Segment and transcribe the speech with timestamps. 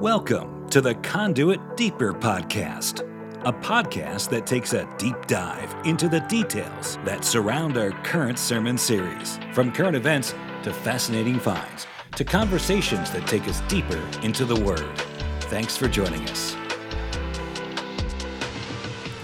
[0.00, 3.00] Welcome to the Conduit Deeper Podcast,
[3.44, 8.76] a podcast that takes a deep dive into the details that surround our current sermon
[8.76, 10.34] series, from current events
[10.64, 11.86] to fascinating finds
[12.16, 14.98] to conversations that take us deeper into the Word.
[15.42, 16.56] Thanks for joining us.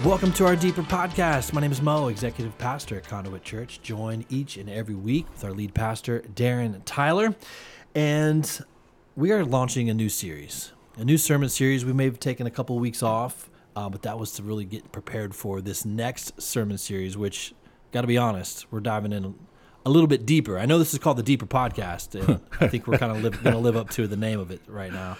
[0.05, 1.51] Welcome to our Deeper Podcast.
[1.51, 3.81] My name is Mo, Executive Pastor at Conduit Church.
[3.81, 7.35] Join each and every week with our lead pastor, Darren Tyler.
[7.95, 8.63] And
[9.19, 11.83] we are launching a new series, a new sermon series.
[11.83, 14.63] We may have taken a couple of weeks off, uh, but that was to really
[14.63, 17.53] get prepared for this next sermon series, which,
[17.91, 19.35] got to be honest, we're diving in
[19.85, 20.57] a little bit deeper.
[20.57, 23.53] I know this is called the Deeper Podcast, and I think we're kind of going
[23.55, 25.17] to live up to the name of it right now.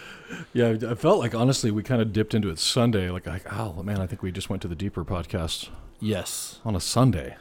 [0.53, 3.09] Yeah, I felt like honestly we kind of dipped into it Sunday.
[3.09, 5.67] Like, like, oh man, I think we just went to the deeper podcast
[5.99, 6.61] Yes.
[6.63, 7.35] on a Sunday.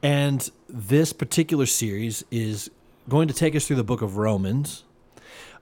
[0.00, 2.70] And this particular series is
[3.08, 4.84] going to take us through the book of Romans,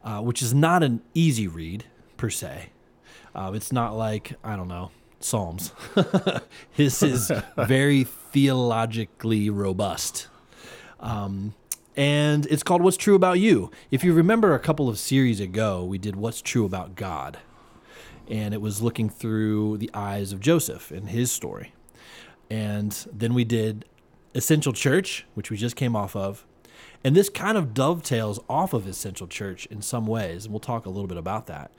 [0.04, 1.84] uh, which is not an easy read
[2.16, 2.70] per se.
[3.34, 5.72] Uh, it's not like, I don't know, Psalms.
[6.76, 10.28] this is very theologically robust.
[11.00, 11.54] Um,
[11.96, 13.70] and it's called What's True About You.
[13.90, 17.38] If you remember a couple of series ago, we did What's True About God.
[18.28, 21.74] And it was looking through the eyes of Joseph and his story.
[22.48, 23.84] And then we did
[24.34, 26.46] Essential Church, which we just came off of.
[27.04, 30.44] And this kind of dovetails off of Essential Church in some ways.
[30.44, 31.72] And we'll talk a little bit about that.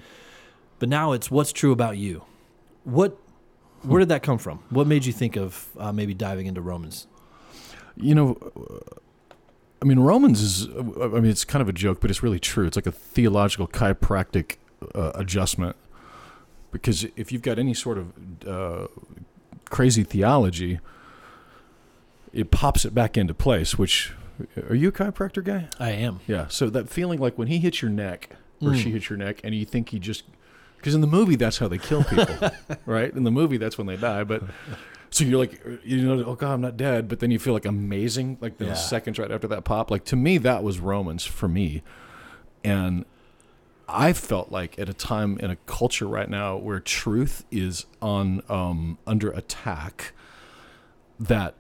[0.80, 2.24] But now it's What's True About You.
[2.84, 3.18] What,
[3.84, 4.60] where did that come from?
[4.70, 7.08] What made you think of uh, maybe diving into Romans?
[7.96, 8.38] You know,
[9.82, 10.68] I mean, Romans is.
[10.68, 12.66] I mean, it's kind of a joke, but it's really true.
[12.66, 14.56] It's like a theological chiropractic
[14.96, 15.76] uh, adjustment
[16.72, 18.88] because if you've got any sort of uh,
[19.66, 20.80] crazy theology,
[22.32, 23.78] it pops it back into place.
[23.78, 24.14] Which
[24.70, 25.68] are you a chiropractor guy?
[25.80, 26.20] I am.
[26.28, 26.48] Yeah.
[26.48, 28.30] So that feeling like when he hits your neck
[28.62, 28.82] or Mm.
[28.82, 30.24] she hits your neck, and you think he just
[30.78, 32.52] because in the movie that's how they kill people,
[32.86, 33.14] right?
[33.14, 34.44] In the movie that's when they die, but.
[35.10, 37.66] So you're like, you know, oh God, I'm not dead, but then you feel like
[37.66, 38.74] amazing, like the Yeah.
[38.74, 39.92] seconds right after that pop.
[39.92, 41.84] Like to me, that was Romans for me,
[42.64, 43.06] and
[43.88, 48.42] I felt like at a time in a culture right now where truth is on
[48.50, 50.14] um, under attack,
[51.20, 51.54] that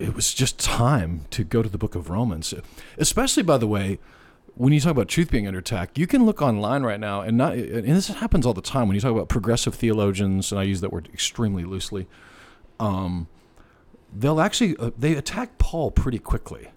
[0.00, 2.54] it was just time to go to the book of Romans.
[2.96, 3.98] Especially, by the way,
[4.54, 7.36] when you talk about truth being under attack, you can look online right now, and
[7.36, 10.64] not and this happens all the time when you talk about progressive theologians, and I
[10.64, 12.08] use that word extremely loosely.
[12.78, 13.28] Um,
[14.12, 16.70] they'll actually uh, they attack Paul pretty quickly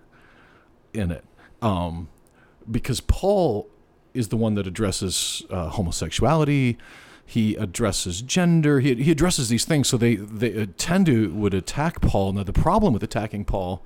[0.94, 1.24] in it,
[1.62, 2.10] um,
[2.70, 3.68] because Paul
[4.14, 6.78] is the one that addresses uh, homosexuality.
[7.26, 8.80] He addresses gender.
[8.80, 9.88] He, he addresses these things.
[9.88, 12.34] So they they uh, tend to would attack Paul.
[12.34, 13.84] Now the problem with attacking Paul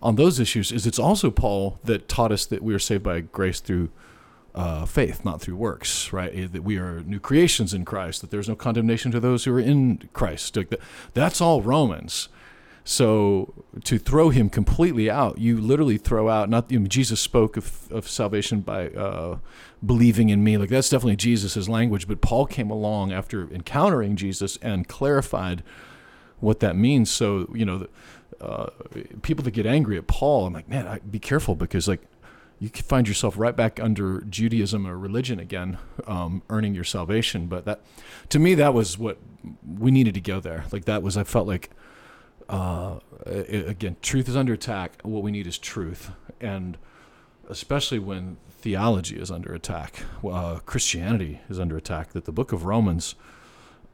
[0.00, 3.20] on those issues is it's also Paul that taught us that we are saved by
[3.20, 3.90] grace through
[4.54, 6.32] uh, faith, not through works, right?
[6.34, 9.52] Eh, That we are new creations in Christ, that there's no condemnation to those who
[9.54, 10.56] are in Christ.
[10.56, 10.80] Like that-
[11.14, 12.28] That's all Romans.
[12.88, 13.52] So
[13.82, 16.48] to throw him completely out, you literally throw out.
[16.48, 19.38] Not I Jesus spoke of, of salvation by uh,
[19.84, 20.56] believing in me.
[20.56, 22.06] Like that's definitely Jesus' language.
[22.06, 25.64] But Paul came along after encountering Jesus and clarified
[26.38, 27.10] what that means.
[27.10, 27.88] So you know,
[28.40, 28.68] uh,
[29.20, 32.06] people that get angry at Paul, I'm like, man, I, be careful because like
[32.60, 37.48] you find yourself right back under Judaism or religion again, um, earning your salvation.
[37.48, 37.80] But that,
[38.28, 39.18] to me, that was what
[39.66, 40.66] we needed to go there.
[40.70, 41.70] Like that was, I felt like,
[42.48, 45.00] uh, again, truth is under attack.
[45.02, 46.76] What we need is truth, and
[47.48, 52.12] especially when theology is under attack, uh, Christianity is under attack.
[52.12, 53.14] That the Book of Romans,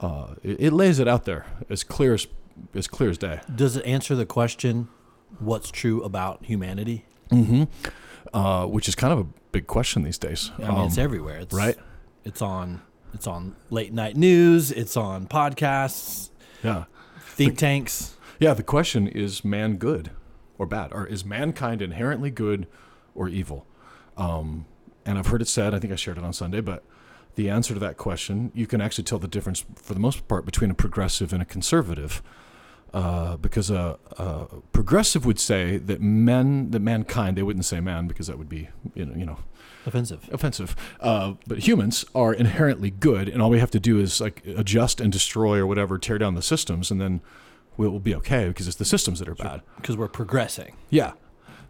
[0.00, 2.26] uh, it, it lays it out there as clear as
[2.74, 3.40] as clear as day.
[3.54, 4.88] Does it answer the question,
[5.38, 7.06] what's true about humanity?
[7.30, 7.64] Mm-hmm.
[8.34, 10.50] Uh, which is kind of a big question these days.
[10.58, 11.38] I mean, it's Um, everywhere.
[11.40, 11.76] It's, right?
[12.24, 12.82] It's on.
[13.14, 14.70] It's on late night news.
[14.70, 16.30] It's on podcasts,
[16.62, 16.84] Yeah.
[17.20, 18.16] think tanks.
[18.42, 20.10] Yeah, the question is man good
[20.58, 20.92] or bad?
[20.92, 22.66] Or is mankind inherently good
[23.14, 23.66] or evil?
[24.16, 24.66] Um,
[25.06, 26.82] and I've heard it said, I think I shared it on Sunday, but
[27.36, 30.44] the answer to that question, you can actually tell the difference for the most part
[30.44, 32.20] between a progressive and a conservative.
[32.92, 38.06] Uh, because a, a progressive would say that men, that mankind, they wouldn't say man
[38.08, 39.38] because that would be, you know, you know
[39.86, 40.28] Offensive.
[40.30, 40.76] offensive.
[41.00, 45.00] Uh, but humans are inherently good, and all we have to do is like adjust
[45.00, 47.20] and destroy or whatever, tear down the systems, and then
[47.76, 49.62] we'll, we'll be okay because it's the systems that are bad.
[49.76, 50.76] Because we're progressing.
[50.90, 51.12] Yeah.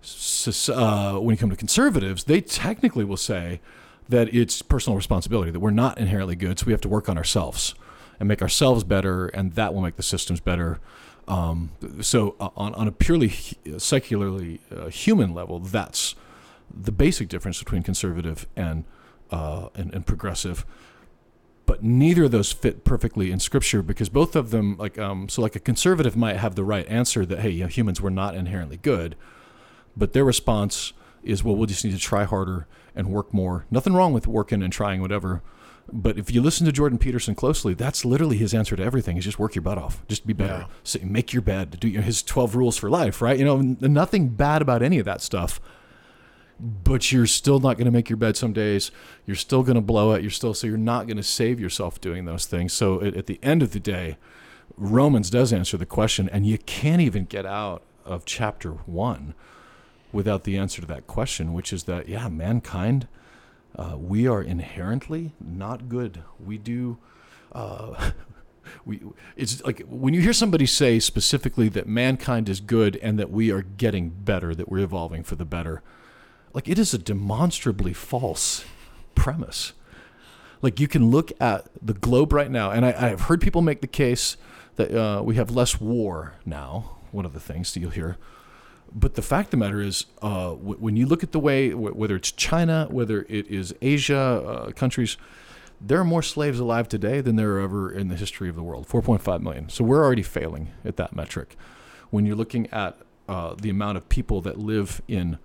[0.03, 3.61] S- uh, when you come to conservatives, they technically will say
[4.09, 7.17] that it's personal responsibility, that we're not inherently good, so we have to work on
[7.17, 7.75] ourselves
[8.19, 10.81] and make ourselves better, and that will make the systems better.
[11.29, 11.71] Um,
[12.01, 13.33] so, uh, on, on a purely
[13.79, 16.15] secularly uh, human level, that's
[16.69, 18.85] the basic difference between conservative and
[19.31, 20.67] uh, and, and progressive.
[21.65, 25.41] But neither of those fit perfectly in Scripture because both of them, like, um, so
[25.43, 28.35] like a conservative might have the right answer that hey, you know, humans were not
[28.35, 29.15] inherently good,
[29.97, 30.93] but their response
[31.23, 32.67] is, well, we'll just need to try harder
[32.97, 33.65] and work more.
[33.71, 35.41] Nothing wrong with working and trying whatever.
[35.93, 39.25] But if you listen to Jordan Peterson closely, that's literally his answer to everything: is
[39.25, 40.67] just work your butt off, just be better, Yeah.
[40.85, 43.39] so make your bed, do his twelve rules for life, right?
[43.39, 45.61] You know, nothing bad about any of that stuff.
[46.65, 48.93] But you're still not going to make your bed some days.
[49.27, 50.23] You're still going to blow it.
[50.23, 52.73] You're still so you're not going to save yourself doing those things.
[52.73, 54.17] So at, at the end of the day,
[54.77, 59.35] Romans does answer the question, and you can't even get out of chapter one
[60.13, 63.09] without the answer to that question, which is that yeah, mankind,
[63.77, 66.23] uh, we are inherently not good.
[66.39, 66.99] We do.
[67.51, 68.13] Uh,
[68.85, 69.01] we
[69.37, 73.51] it's like when you hear somebody say specifically that mankind is good and that we
[73.51, 75.83] are getting better, that we're evolving for the better.
[76.55, 78.65] Like it is a demonstrably false
[79.15, 79.73] premise.
[80.61, 83.81] Like you can look at the globe right now, and I, I've heard people make
[83.81, 84.37] the case
[84.77, 86.99] that uh, we have less war now.
[87.11, 88.17] One of the things that you'll hear,
[88.95, 91.71] but the fact of the matter is, uh, w- when you look at the way,
[91.71, 95.17] w- whether it's China, whether it is Asia uh, countries,
[95.81, 98.63] there are more slaves alive today than there are ever in the history of the
[98.63, 99.69] world 4.5 million.
[99.69, 101.57] So we're already failing at that metric.
[102.11, 105.39] When you're looking at uh, the amount of people that live in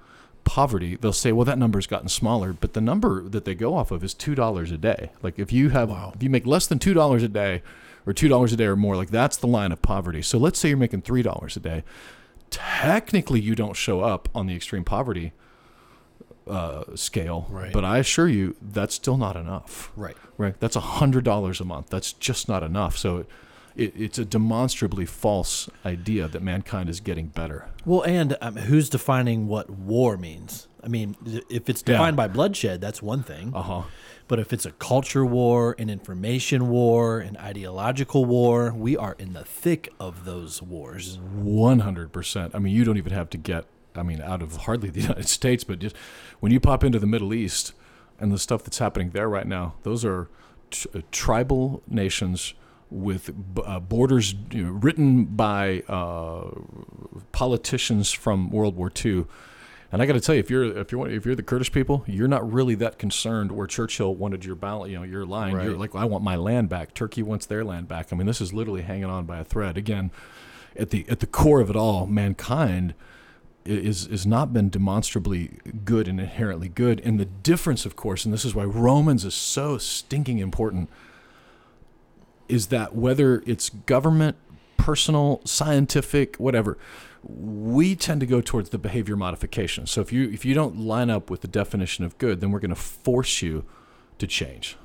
[0.47, 3.91] poverty, they'll say, well, that number's gotten smaller, but the number that they go off
[3.91, 5.11] of is $2 a day.
[5.21, 6.13] Like if you have, Wow.
[6.15, 7.61] if you make less than $2 a day
[8.05, 10.21] or $2 a day or more, like that's the line of poverty.
[10.21, 11.83] So let's say you're making $3 a day.
[12.49, 15.33] Technically, you don't show up on the extreme poverty
[16.47, 17.73] uh, scale, Right.
[17.73, 19.91] but I assure you that's still not enough.
[19.97, 20.15] Right.
[20.37, 20.57] Right.
[20.61, 21.89] That's a hundred dollars a month.
[21.89, 22.97] That's just not enough.
[22.97, 23.27] So it,
[23.77, 27.69] it's a demonstrably false idea that mankind is getting better.
[27.85, 30.67] Well, and um, who's defining what war means?
[30.83, 31.15] I mean,
[31.49, 33.53] if it's defined by bloodshed, that's one thing.
[33.53, 33.81] Uh huh.
[34.27, 39.33] But if it's a culture war, an information war, an ideological war, we are in
[39.33, 41.19] the thick of those wars.
[41.19, 42.55] One hundred percent.
[42.55, 43.65] I mean, you don't even have to get.
[43.95, 45.95] I mean, out of hardly the United States, but just
[46.39, 47.73] when you pop into the Middle East
[48.19, 50.29] and the stuff that's happening there right now, those are
[50.71, 52.53] t- uh, tribal nations
[52.89, 56.49] with b- uh, borders you know, written by uh,
[57.31, 59.25] politicians from World War II.
[59.91, 62.03] And I got to tell you, if you're if you're if you're the Kurdish people,
[62.07, 65.53] you're not really that concerned where Churchill wanted your bal- you know, your line.
[65.63, 66.93] You're like, I want my land back.
[66.93, 68.11] Turkey wants their land back.
[68.11, 69.77] I mean, this is literally hanging on by a thread.
[69.77, 70.11] Again,
[70.75, 72.95] at the at the core of it all, mankind
[73.63, 76.99] is is not been demonstrably good and inherently good.
[77.01, 80.89] And the difference, of course, and this is why Romans is so stinking important,
[82.49, 84.35] is that whether it's government,
[84.77, 86.77] personal, scientific, whatever,
[87.23, 89.85] we tend to go towards the behavior modification.
[89.87, 92.59] So if you if you don't line up with the definition of good, then we're
[92.59, 93.65] going to force you
[94.19, 94.77] to change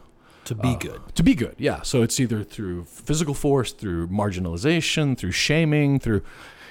[0.44, 1.00] To be Uh, good.
[1.14, 6.22] to be good yeah so it's either through physical force through marginalization through shaming through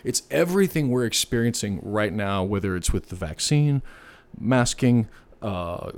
[0.03, 3.81] it's everything we're experiencing right now whether it's with the vaccine
[4.39, 5.07] masking
[5.41, 5.89] uh,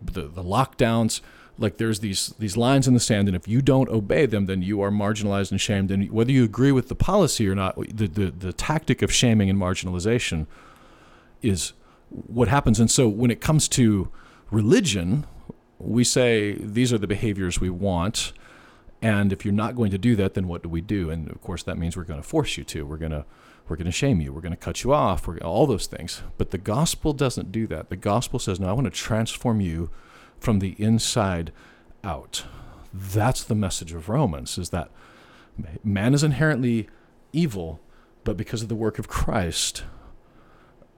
[0.00, 1.20] the, the lockdowns
[1.58, 4.62] like there's these these lines in the sand and if you don't obey them then
[4.62, 5.90] you are marginalized and shamed.
[5.90, 9.50] And whether you agree with the policy or not the, the, the tactic of shaming
[9.50, 10.46] and marginalization
[11.40, 11.72] is
[12.10, 12.78] what happens.
[12.78, 14.10] And so when it comes to
[14.50, 15.26] religion
[15.78, 18.32] we say these are the behaviors we want
[19.00, 21.10] and if you're not going to do that then what do we do?
[21.10, 22.86] And of course that means we're going to force you to.
[22.86, 23.24] We're going to
[23.68, 24.32] we're going to shame you.
[24.32, 25.26] We're going to cut you off.
[25.26, 26.22] We're all those things.
[26.36, 27.90] But the gospel doesn't do that.
[27.90, 29.90] The gospel says no i want to transform you
[30.42, 31.52] from the inside
[32.04, 32.44] out.
[32.92, 34.90] That's the message of romans is that
[35.82, 36.88] man is inherently
[37.32, 37.80] evil
[38.24, 39.84] but because of the work of christ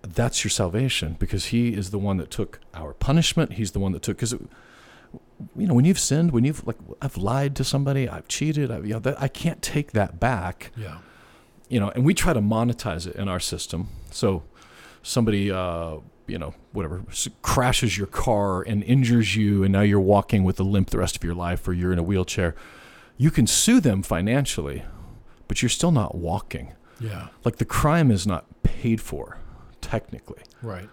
[0.03, 3.55] that's your salvation because he is the one that took our punishment.
[3.55, 7.17] He's the one that took because you know when you've sinned when you've like i've
[7.17, 10.71] lied to somebody i've cheated I've, you know that, i can't take that back.
[10.77, 10.99] Yeah.
[11.69, 13.89] you know and we try to monetize it in our system.
[14.11, 14.43] So
[15.03, 17.05] somebody uh you know whatever
[17.43, 21.17] crashes your car and injures you and now you're walking with a limp the rest
[21.17, 22.55] of your life or you're in a wheelchair
[23.17, 24.83] you can sue them financially
[25.49, 27.29] but you're still not walking Yeah.
[27.45, 29.39] like the crime is not paid for
[29.81, 30.89] technically Right.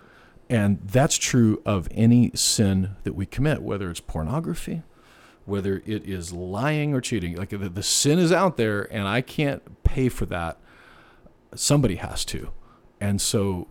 [0.49, 4.81] and that's true of any sin that we commit, whether it's pornography,
[5.45, 7.37] whether it is lying or cheating.
[7.37, 10.59] Like the, the sin is out there, and I can't pay for that.
[11.55, 12.51] Somebody has to.
[12.99, 13.67] And so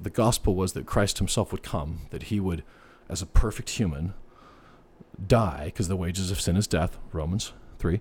[0.00, 2.62] the gospel was that Christ himself would come, that he would,
[3.08, 4.14] as a perfect human,
[5.24, 8.00] die, because the wages of sin is death, Romans 3.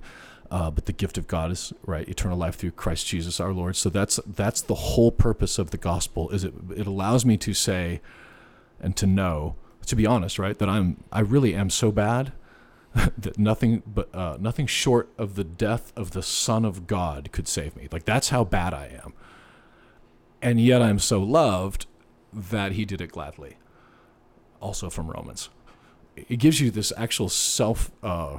[0.49, 3.75] Uh, but the gift of God is right, eternal life through Christ Jesus our Lord.
[3.75, 6.29] So that's that's the whole purpose of the gospel.
[6.29, 7.99] Is it it allows me to say
[8.79, 9.55] and to know
[9.87, 10.57] to be honest, right?
[10.57, 12.31] That I'm I really am so bad
[12.93, 17.47] that nothing but uh, nothing short of the death of the Son of God could
[17.47, 17.87] save me.
[17.91, 19.13] Like that's how bad I am.
[20.41, 21.85] And yet I'm so loved
[22.33, 23.57] that He did it gladly.
[24.61, 25.49] Also from Romans,
[26.15, 27.91] it gives you this actual self.
[28.01, 28.37] Uh,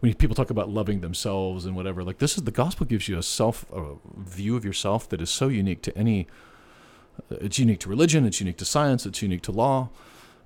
[0.00, 3.18] when people talk about loving themselves and whatever, like this is the gospel gives you
[3.18, 6.26] a self a view of yourself that is so unique to any.
[7.30, 8.24] It's unique to religion.
[8.24, 9.04] It's unique to science.
[9.06, 9.88] It's unique to law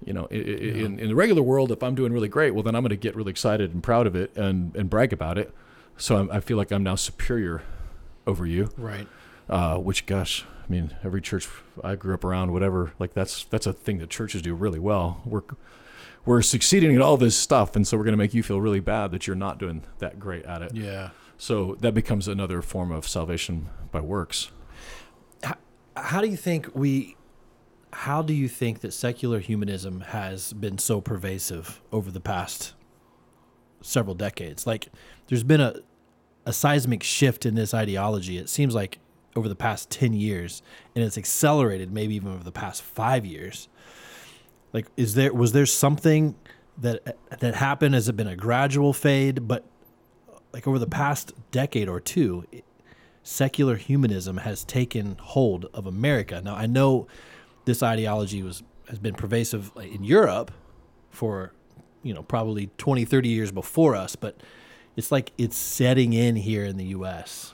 [0.04, 2.62] you know, i- i- in, in the regular world, if I'm doing really great, well,
[2.62, 5.38] then I'm going to get really excited and proud of it and, and brag about
[5.38, 5.54] it.
[5.96, 7.62] So I'm, I feel like I'm now superior
[8.26, 9.06] over you, Right.
[9.48, 11.48] uh, which, gosh, I mean, every church
[11.82, 15.20] I grew up around, whatever, like that's that's a thing that churches do really well.
[15.24, 15.42] We're
[16.24, 18.80] we're succeeding at all this stuff, and so we're going to make you feel really
[18.80, 20.74] bad that you're not doing that great at it.
[20.74, 21.10] Yeah.
[21.36, 24.50] So that becomes another form of salvation by works.
[25.96, 27.16] How do you think we?
[27.92, 32.74] How do you think that secular humanism has been so pervasive over the past
[33.82, 34.66] several decades?
[34.66, 34.88] Like,
[35.28, 35.76] there's been a
[36.46, 38.38] a seismic shift in this ideology.
[38.38, 38.98] It seems like
[39.36, 40.62] over the past ten years,
[40.94, 43.68] and it's accelerated maybe even over the past five years.
[44.72, 46.34] Like, is there was there something
[46.78, 47.94] that that happened?
[47.94, 49.46] Has it been a gradual fade?
[49.46, 49.64] But
[50.52, 52.44] like over the past decade or two,
[53.22, 56.40] secular humanism has taken hold of America.
[56.44, 57.06] Now I know
[57.64, 60.52] this ideology was has been pervasive in Europe
[61.10, 61.52] for
[62.02, 64.40] you know probably 20 30 years before us, but
[64.96, 67.52] it's like it's setting in here in the US.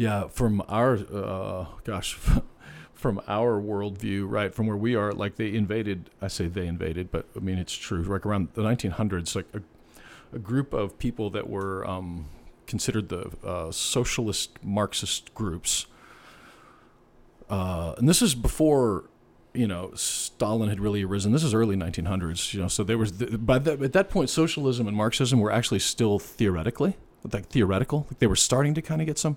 [0.00, 2.14] Yeah, from our uh, gosh,
[2.94, 6.08] from our worldview, right, from where we are, like they invaded.
[6.22, 8.02] I say they invaded, but I mean it's true.
[8.02, 9.60] Like around the 1900s, like a,
[10.34, 12.30] a group of people that were um,
[12.66, 15.84] considered the uh, socialist Marxist groups,
[17.50, 19.04] uh, and this is before
[19.52, 21.32] you know Stalin had really arisen.
[21.32, 22.54] This is early 1900s.
[22.54, 25.80] You know, so there was by that at that point, socialism and Marxism were actually
[25.80, 26.96] still theoretically
[27.30, 28.06] like theoretical.
[28.10, 29.36] Like they were starting to kind of get some.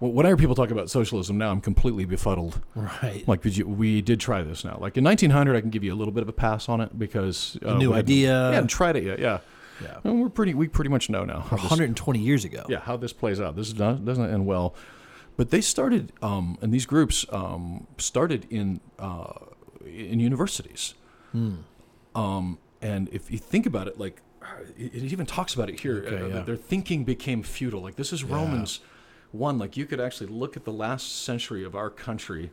[0.00, 2.60] Well, whenever people talk about socialism now, I'm completely befuddled.
[2.74, 3.26] Right.
[3.26, 4.76] Like, did you, we did try this now.
[4.80, 6.98] Like in 1900, I can give you a little bit of a pass on it
[6.98, 8.50] because uh, new idea.
[8.52, 9.18] Yeah, and tried it yet.
[9.18, 9.38] Yeah,
[9.80, 9.98] yeah.
[10.04, 10.52] and we're pretty.
[10.54, 11.40] We pretty much know now.
[11.40, 12.64] how this- 120 years ago.
[12.68, 13.56] yeah, how this plays out.
[13.56, 14.74] This not, doesn't end well.
[15.36, 19.32] But they started, um, and these groups um, started in uh,
[19.84, 20.94] in universities.
[21.32, 21.56] Hmm.
[22.14, 24.22] Um, and if you think about it, like
[24.76, 26.04] it, it even talks about it here.
[26.06, 26.40] Okay, uh, yeah.
[26.42, 27.80] Their thinking became futile.
[27.80, 28.34] Like this is Yeah.
[28.34, 28.80] Romans
[29.34, 29.58] one.
[29.58, 32.50] Like you could actually look at the last century of our country.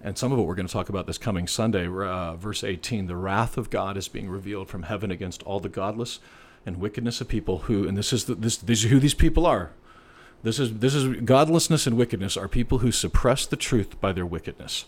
[0.00, 3.06] And some of it we're going to talk about this coming Sunday, uh, verse 18.
[3.06, 6.20] The wrath of God is being revealed from heaven against all the godless
[6.66, 9.72] and wickedness of people who, and this is the, this, is who these people are.
[10.42, 14.26] This is this is godlessness and wickedness are people who suppress the truth by their
[14.26, 14.84] wickedness.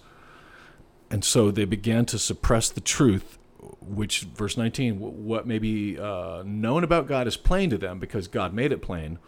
[1.10, 3.38] And so they began to suppress the truth,
[3.80, 8.28] which verse 19, what may be uh, known about God is plain to them because
[8.28, 9.18] God made it plain,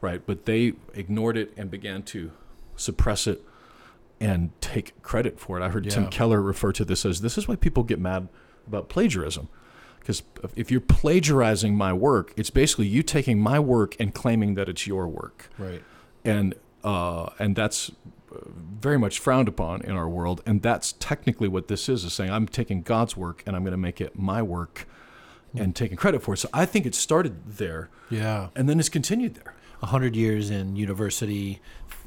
[0.00, 0.22] right?
[0.24, 2.30] But they ignored it and began to
[2.76, 3.42] suppress it
[4.20, 5.62] and take credit for it.
[5.62, 8.28] I heard Tim Keller refer to this as this is why people get mad
[8.66, 9.48] about plagiarism.
[10.00, 10.22] Because
[10.56, 14.86] if you're plagiarizing my work, it's basically you taking my work and claiming that it's
[14.86, 15.82] your work Right.
[16.24, 17.90] and uh, and that's
[18.32, 18.38] uh,
[18.80, 20.40] very much frowned upon in our world.
[20.46, 23.72] And that's technically what this is: is saying I'm taking God's work and I'm going
[23.72, 24.86] to make it my work,
[25.54, 26.38] and taking credit for it.
[26.38, 28.48] So I think it started there, Yeah.
[28.56, 29.54] and then it's continued there.
[29.82, 31.60] A hundred years in university,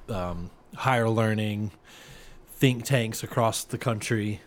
[0.10, 1.72] um, higher learning,
[2.52, 4.42] think tanks across the country,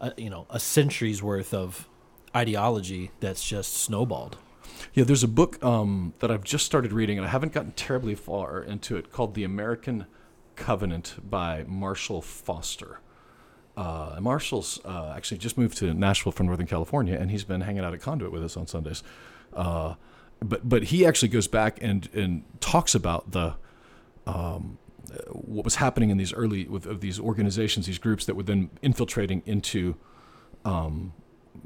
[0.00, 1.88] uh, you know, a century's worth of
[2.34, 4.38] ideology that's just snowballed.
[4.94, 8.14] Yeah, there's a book um, that I've just started reading, and I haven't gotten terribly
[8.14, 10.06] far into it, called The American
[10.56, 13.00] Covenant by Marshall Foster.
[13.76, 17.84] Uh, Marshall's uh, actually just moved to Nashville from Northern California, and he's been hanging
[17.84, 19.02] out at Conduit with us on Sundays.
[19.52, 19.94] Uh,
[20.40, 23.54] but but he actually goes back and and talks about the
[24.26, 24.78] um,
[25.30, 28.70] what was happening in these early with of these organizations, these groups that were then
[28.82, 29.96] infiltrating into
[30.64, 31.12] um,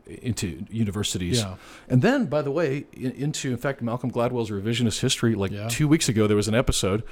[0.07, 1.41] into universities.
[1.41, 1.57] Yeah.
[1.88, 5.35] And then, by the way, in, into in fact Malcolm Gladwell's revisionist history.
[5.35, 5.69] Like Yeah.
[5.69, 7.02] two weeks ago, there was an episode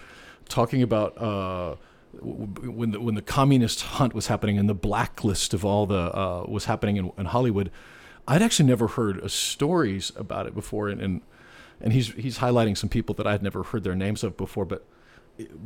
[0.49, 1.77] talking about uh,
[2.23, 6.45] when the when the communist hunt was happening and the blacklist of all the uh,
[6.49, 7.71] was happening in, in Hollywood.
[8.29, 11.21] I'd actually never heard stories about it before, and, and
[11.81, 14.85] and he's he's highlighting some people that I'd never heard their names of before, but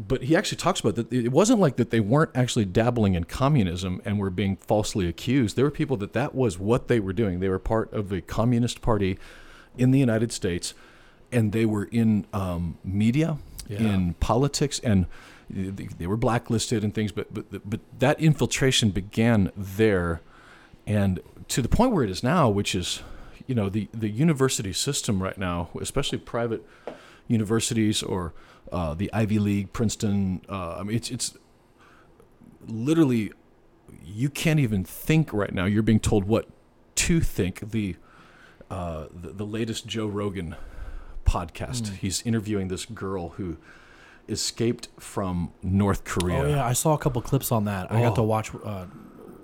[0.09, 1.13] but he actually talks about that.
[1.13, 5.57] It wasn't like that they weren't actually dabbling in communism and were being falsely accused.
[5.57, 7.41] There were people that that was what they were doing.
[7.41, 9.19] They were part of the communist party
[9.77, 10.73] in the united states
[11.33, 13.79] and they were in um, media Yeah.
[13.81, 15.07] in politics and
[15.51, 20.21] they they were blacklisted and things but but but that infiltration began there.
[20.87, 21.19] And
[21.49, 23.03] to the point where it is now, which is,
[23.47, 26.65] you know, the the university system right now, especially private
[27.29, 28.33] universities or
[28.73, 30.41] uh, the Ivy League, Princeton.
[30.49, 31.37] Uh, I mean, it's it's
[32.67, 33.33] literally
[34.03, 35.65] you can't even think right now.
[35.65, 36.49] You're being told what
[36.97, 37.71] to think.
[37.71, 37.97] The
[38.71, 40.57] uh, the, the latest Joe Rogan
[41.25, 41.89] podcast.
[41.89, 41.95] Hmm.
[41.97, 43.59] He's interviewing this girl who
[44.29, 46.39] escaped from North Korea.
[46.43, 47.93] Oh yeah, I saw a couple clips on that.
[47.93, 48.17] I got Oh.
[48.17, 48.87] to watch uh,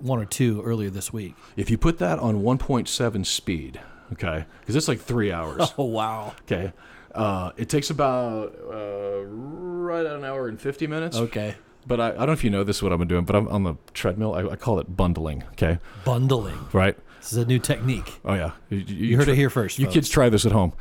[0.03, 1.35] one or two earlier this week.
[1.57, 3.81] If you put that on 1.7 speed,
[4.13, 5.73] okay, because it's like three hours.
[5.79, 6.35] Oh wow.
[6.43, 6.73] Okay,
[7.15, 11.17] uh, it takes about uh, right at an hour and 50 minutes.
[11.17, 11.55] Okay.
[11.87, 13.35] But I, I don't know if you know this is what I've been doing, but
[13.35, 14.35] I'm on the treadmill.
[14.35, 15.45] I, I call it bundling.
[15.53, 16.59] Okay, Bundling.
[16.75, 16.95] right?
[17.21, 18.21] This is a new technique.
[18.25, 19.79] Oh yeah, you, You heard it here first.
[19.79, 19.95] You folks.
[19.95, 20.75] kids try this at home.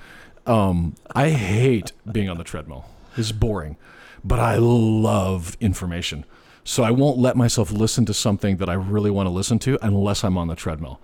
[0.45, 2.85] Um, I hate being on the treadmill.
[3.15, 3.77] It's boring,
[4.23, 6.25] but I love information.
[6.69, 9.79] So I won't let myself listen to something that I really want to listen to
[9.81, 11.01] unless I'm on the treadmill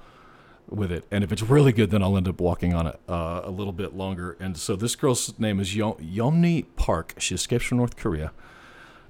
[0.70, 1.06] with it.
[1.10, 3.74] And if it's really good, then I'll end up walking on it uh, a little
[3.74, 4.38] bit longer.
[4.40, 7.16] And so this girl's name is Yo- Yeonmi Park.
[7.18, 8.32] She escapes from North Korea,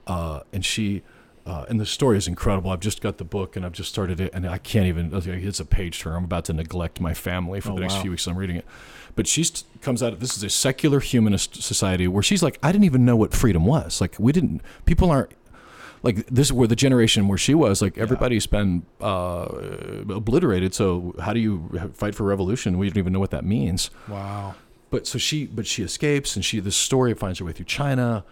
[0.08, 1.04] uh, and she.
[1.46, 2.72] Uh, and the story is incredible.
[2.72, 5.12] I've just got the book and I've just started it, and I can't even.
[5.14, 6.16] It's a page turner.
[6.16, 8.02] I'm about to neglect my family for Oh, the next wow.
[8.02, 8.26] few weeks.
[8.26, 8.66] I'm reading it,
[9.14, 9.46] but she
[9.80, 10.12] comes out.
[10.14, 13.32] of This is a secular humanist society where she's like, I didn't even know what
[13.34, 14.02] freedom was.
[14.02, 14.62] Like we didn't.
[14.86, 15.34] People aren't
[16.06, 16.48] like this.
[16.48, 18.72] is Where the generation where she was, like everybody's been
[19.02, 19.48] uh,
[20.22, 20.74] obliterated.
[20.74, 21.54] So how do you
[21.94, 22.78] fight for revolution?
[22.78, 24.56] We don't even know what that means Wow.
[24.92, 28.24] but so she but she escapes and she this story finds her way through China,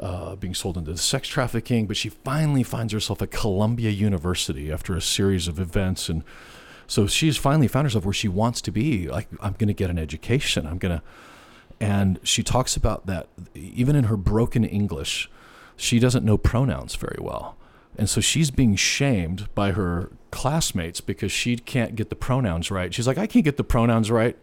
[0.00, 1.86] uh, being sold into sex trafficking.
[1.86, 6.22] But she finally finds herself at Columbia University after a series of events, and
[6.86, 9.08] so she's finally found herself where she wants to be.
[9.08, 10.66] Like I'm going to get an education.
[10.66, 11.02] I'm going to,
[11.80, 15.28] and she talks about that even in her broken English,
[15.78, 17.56] she doesn't know pronouns very well.
[17.96, 22.92] And so she's being shamed by her classmates because she can't get the pronouns right.
[22.92, 24.36] She's like, I can't get the pronouns right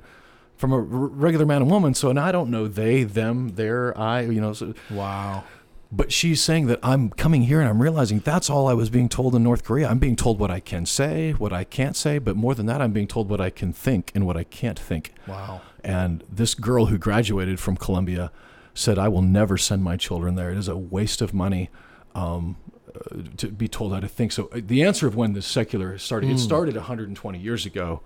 [0.57, 1.93] from a r- regular man and woman.
[1.93, 4.51] So now I don't know they, them, their, I, you know.
[4.53, 5.43] So, Wow.
[5.91, 9.07] but she's saying that I'm coming here and I'm realizing that's all I was being
[9.07, 9.87] told in North Korea.
[9.87, 12.81] I'm being told what I can say, what I can't say, but more than that,
[12.81, 15.13] I'm being told what I can think and what I can't think.
[15.27, 15.61] Wow.
[15.83, 18.31] And this girl who graduated from Columbia
[18.75, 20.51] said, I will never send my children there.
[20.51, 21.71] It is a waste of money
[22.13, 22.57] um,
[22.93, 24.31] uh, to be told how to think.
[24.31, 28.01] So, uh, the answer of when the secular started, it started 120 years ago.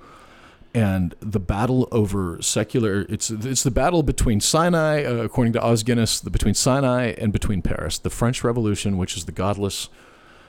[0.71, 5.81] And the battle over secular, it's, it's the battle between Sinai, uh, according to Os
[5.81, 7.97] Guinness, the, between Sinai and between Paris.
[7.97, 9.89] The French Revolution, which is the godless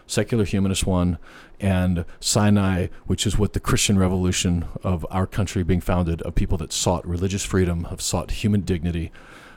[0.07, 1.19] secular humanist one,
[1.59, 6.59] and Sinai, which is what the Christian revolution of our country being founded, of people
[6.59, 9.13] that sought religious freedom, have sought human dignity.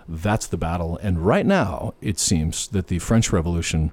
[0.07, 0.97] That's the battle.
[1.01, 3.91] And right now, it seems that the French Revolution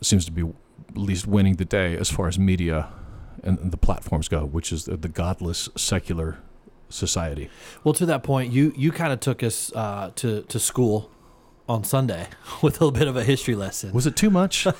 [0.00, 2.88] seems to be at least winning the day as far as media
[3.42, 6.38] and the platforms go, which is the, the godless secular
[6.88, 7.48] society.
[7.84, 11.10] Well, to that point, you you kind of took us uh, to to school
[11.70, 12.26] on Sunday
[12.62, 13.92] with a little bit of a history lesson.
[13.92, 14.66] Was it too much?
[14.66, 14.72] no,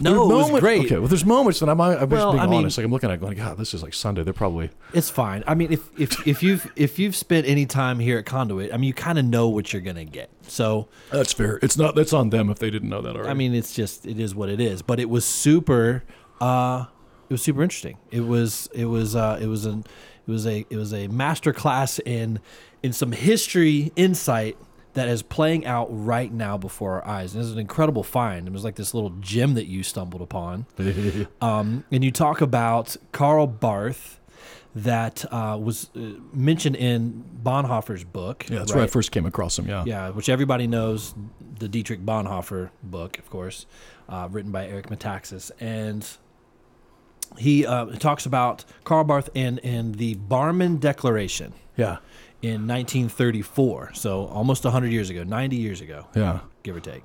[0.00, 0.84] There it was great.
[0.86, 2.78] Okay, well, there's moments that I'm, I'm just Well, being I mean- honest.
[2.78, 4.22] Like I'm looking at, it going, God, this is like Sunday.
[4.22, 5.42] They're probably It's fine.
[5.46, 8.76] I mean, if if if you've if you've spent any time here at Conduit, I
[8.76, 10.30] mean, you kind of know what you're gonna get.
[10.42, 11.58] So, that's fair.
[11.60, 11.94] It's not.
[11.94, 13.28] That's on them if they didn't know that already.
[13.28, 14.82] I mean, it's just it is what it is.
[14.82, 16.04] But it was super.
[16.40, 16.86] Uh,
[17.28, 17.98] it was super interesting.
[18.10, 19.84] It was it was uh, it was an
[20.26, 22.38] it was a it was a master class in
[22.82, 24.56] in some history insight
[24.98, 27.34] that is playing out right now before our eyes.
[27.34, 28.46] And it was an incredible find.
[28.46, 30.66] It was like this little gem that you stumbled upon.
[31.40, 34.20] Um, and you talk about Karl Barth
[34.74, 36.00] that uh, was uh,
[36.32, 38.46] mentioned in Bonhoeffer's book.
[38.48, 39.66] yeah, that's where I first came across him.
[39.68, 39.84] Yeah.
[39.86, 41.14] Yeah, which everybody knows
[41.58, 43.66] the Dietrich Bonhoeffer book, of course,
[44.08, 45.50] uh, written by Eric Metaxas.
[45.60, 46.06] And
[47.36, 51.98] he uh, talks about Karl Barth and, and the Barmen Declaration Yeah.
[52.40, 53.90] In 1934.
[53.94, 56.40] So almost 100 years ago, 90 years ago, Yeah.
[56.62, 57.02] give or take.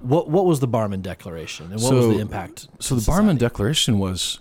[0.00, 2.68] What what was the Barmen Declaration and what So- was the impact?
[2.80, 3.36] So the Barmen?
[3.38, 4.38] Declaration was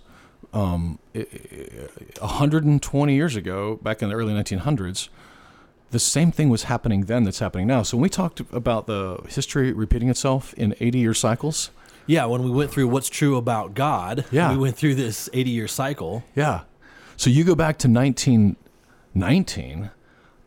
[0.53, 5.09] um, i- i- 120 years ago, back in the early 1900s.
[5.91, 7.83] The same thing was happening then that's happening now.
[7.83, 11.71] So when we talked about the history repeating itself in 80 year cycles,
[12.07, 14.51] Yeah, when we went through what's true about God, Yeah.
[14.51, 16.23] we went through this 80 year cycle.
[16.35, 16.61] Yeah.
[17.17, 19.89] So you go back to 1919,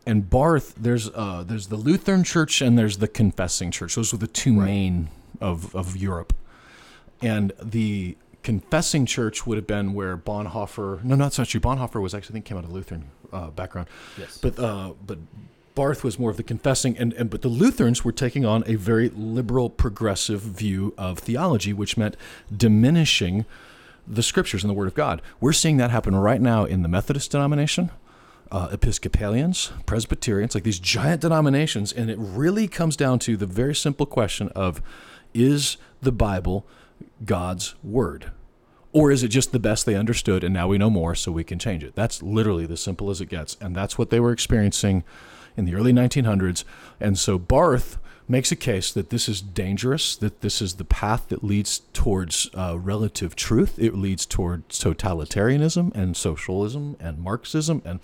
[0.09, 3.93] and Barth, there's uh, there's the Lutheran Church and there's the Confessing Church.
[3.93, 6.33] Those were the two main of of Europe,
[7.21, 11.03] and the Confessing Church would have been where Bonhoeffer.
[11.03, 11.53] No, not such.
[11.53, 13.87] Bonhoeffer was actually I think came out of a Lutheran uh, background.
[14.17, 14.39] Yes.
[14.39, 15.19] But uh, but
[15.75, 18.75] Barth was more of the confessing, and, and but the Lutherans were taking on a
[18.75, 22.17] very liberal, progressive view of theology, which meant
[22.55, 23.45] diminishing
[24.07, 25.21] the scriptures and the Word of God.
[25.39, 27.91] We're seeing that happen right now in the Methodist denomination,
[28.51, 31.91] uh, Episcopalians, Presbyterians, like these giant denominations.
[31.91, 34.81] And it really comes down to the very simple question of
[35.33, 36.65] is the Bible
[37.25, 38.31] God's Word?
[38.91, 41.43] Or is it just the best they understood and now we know more so we
[41.43, 41.93] can change it?
[41.95, 43.55] That's literally the simple as it gets.
[43.61, 45.03] And that's what they were experiencing
[45.55, 46.63] in the early 1900s.
[46.99, 51.27] And so Barth makes a case that this is dangerous, that this is the path
[51.29, 53.77] that leads towards uh, relative truth.
[53.77, 57.81] It leads towards totalitarianism and socialism and Marxism.
[57.85, 57.99] And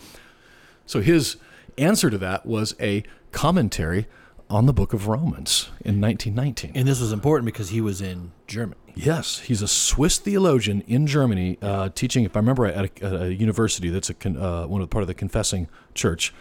[0.86, 1.38] so his
[1.78, 4.08] answer to that was a commentary
[4.50, 6.71] on the book of Romans in 1919.
[6.76, 8.80] And this was important because he was in Germany.
[8.95, 13.21] Yes, he's a Swiss theologian in Germany, uh, teaching, if I remember, at a, at
[13.21, 16.34] a university that's a con, uh, one of the part of the confessing church.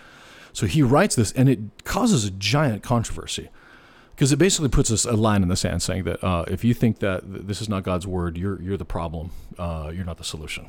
[0.52, 3.48] So he writes this, and it causes a giant controversy
[4.14, 6.74] because it basically puts us a line in the sand saying that uh, if you
[6.74, 9.30] think that this is not God's word, you're you're the problem.
[9.59, 10.66] Uh, you're not the solution.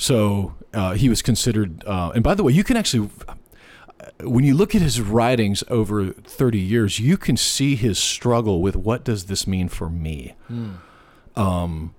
[0.00, 1.84] So uh, he was considered.
[1.86, 3.10] uh, and by the way, you can actually,
[4.22, 8.76] when you look at his writings over 30 years, you can see his struggle with
[8.76, 10.34] what does this mean for me.
[11.36, 11.94] Um,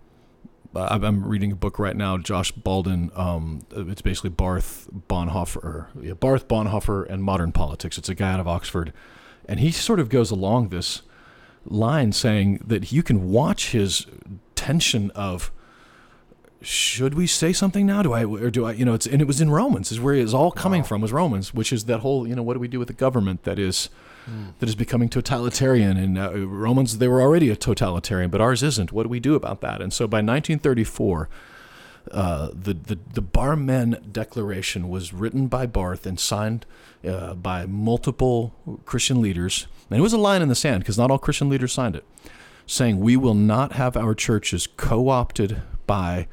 [0.76, 3.16] I- I'm reading a book right now, Josh Mauldin.
[3.18, 7.98] Um, it's basically Barth Bonhoeffer, yeah, Barth Bonhoeffer and modern politics.
[8.00, 8.94] It's a guy out of Oxford,
[9.48, 11.02] and he sort of goes along this
[11.66, 14.08] line saying that you can watch his
[14.56, 15.52] tension of
[16.62, 18.04] should we say something now?
[18.04, 18.74] Do I or do I?
[18.74, 21.12] You know, it's and it was in Romans is where it's all coming from was
[21.12, 23.58] Romans, which is that whole you know what do we do with the government that
[23.58, 23.90] is
[24.60, 28.92] that is becoming totalitarian and uh, Romans they were already a totalitarian, but ours isn't.
[28.92, 29.82] What do we do about that?
[29.82, 31.30] And so by 1934.
[32.10, 36.66] Uh, the, the the Barmen Declaration was written by Barth and signed
[37.08, 41.12] uh, by multiple Christian leaders, and it was a line in the sand because not
[41.12, 42.04] all Christian leaders signed it,
[42.66, 46.28] saying we will not have our churches co-opted by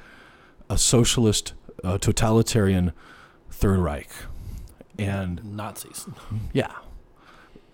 [0.68, 1.54] a socialist,
[1.84, 2.92] uh, totalitarian
[3.50, 4.10] Third Reich,
[4.98, 6.06] and Nazis.
[6.52, 6.72] yeah,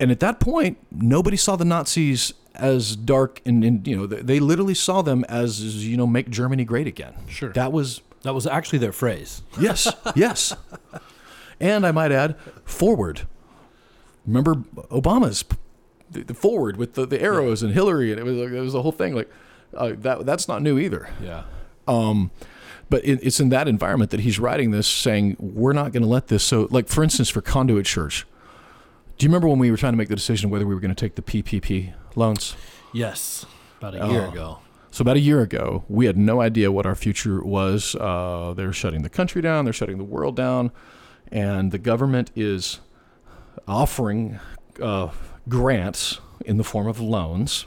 [0.00, 4.20] and at that point, nobody saw the Nazis as dark, and, and you know they,
[4.20, 7.14] they literally saw them as you know make Germany great again.
[7.28, 7.50] Sure.
[7.50, 9.42] that was That was actually their phrase.
[9.60, 10.54] Yes, yes.
[11.60, 13.22] And I might add, forward.
[14.26, 14.54] Remember
[14.90, 15.44] Obama's
[16.10, 18.82] the, the forward with the, the arrows and Hillary, and it was it was the
[18.82, 19.14] whole thing.
[19.14, 19.30] Like
[19.76, 21.08] uh, that that's not new either.
[21.22, 21.44] Yeah.
[21.86, 22.30] Um,
[22.90, 26.08] but it, it's in that environment that he's writing this, saying we're not going to
[26.08, 26.42] let this.
[26.44, 28.26] So, like for instance, for Conduit Church,
[29.18, 30.94] do you remember when we were trying to make the decision whether we were going
[30.94, 32.56] to take the PPP loans?
[32.92, 33.46] Yes.
[33.78, 34.30] About a year Oh.
[34.30, 34.58] ago.
[34.90, 37.96] So about a year ago, we had no idea what our future was.
[37.96, 39.64] Uh, they're shutting the country down.
[39.64, 40.70] They're shutting the world down,
[41.32, 42.78] and the government is
[43.66, 44.38] offering
[44.80, 45.08] uh,
[45.48, 47.66] grants in the form of loans.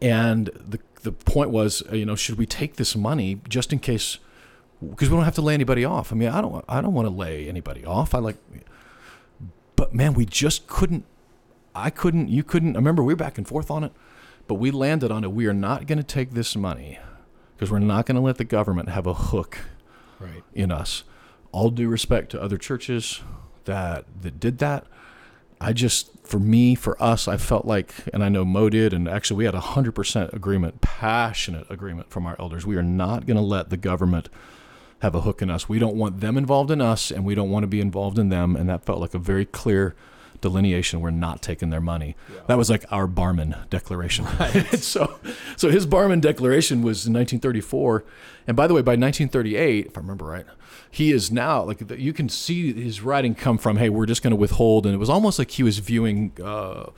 [0.00, 3.78] And the the point was, uh, you know, should we take this money just in
[3.78, 4.18] case?
[4.86, 6.12] Because we don't have to lay anybody off.
[6.12, 8.14] I mean, I don't I don't want to lay anybody off.
[8.14, 8.36] I like,
[9.76, 11.04] but man, we just couldn't.
[11.74, 12.28] I couldn't.
[12.28, 12.76] You couldn't.
[12.76, 13.92] I remember we were back and forth on it.
[14.46, 15.32] But we landed on it.
[15.32, 16.98] We are not going to take this money
[17.56, 19.58] because we're not going to let the government have a hook
[20.20, 20.42] Right.
[20.52, 21.04] in us.
[21.50, 23.22] All due respect to other churches
[23.64, 24.86] that that did that.
[25.64, 29.08] I just, for me, for us, I felt like, and I know Mo did, and
[29.08, 32.66] actually we had hundred percent agreement, passionate agreement from our elders.
[32.66, 34.28] We are not going to let the government
[35.00, 35.66] have a hook in us.
[35.66, 38.28] We don't want them involved in us, and we don't want to be involved in
[38.28, 38.56] them.
[38.56, 39.94] And that felt like a very clear
[40.44, 41.00] delineation.
[41.00, 42.16] We're not taking their money.
[42.48, 44.26] That was like our Barmen declaration.
[44.78, 45.18] so,
[45.56, 48.04] so his Barmen declaration was in 1934,
[48.46, 50.46] and by the way, by 1938, if I remember right,
[50.90, 53.78] he is now like you can see his writing come from.
[53.78, 56.32] Hey, we're just going to withhold, and it was almost like he was viewing.
[56.42, 56.90] Uh,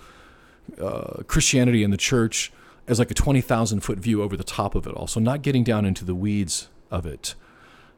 [0.80, 2.52] uh, Christianity and the church
[2.88, 5.06] as like a 20,000 foot view over the top of it all.
[5.06, 7.36] So not getting down into the weeds of it,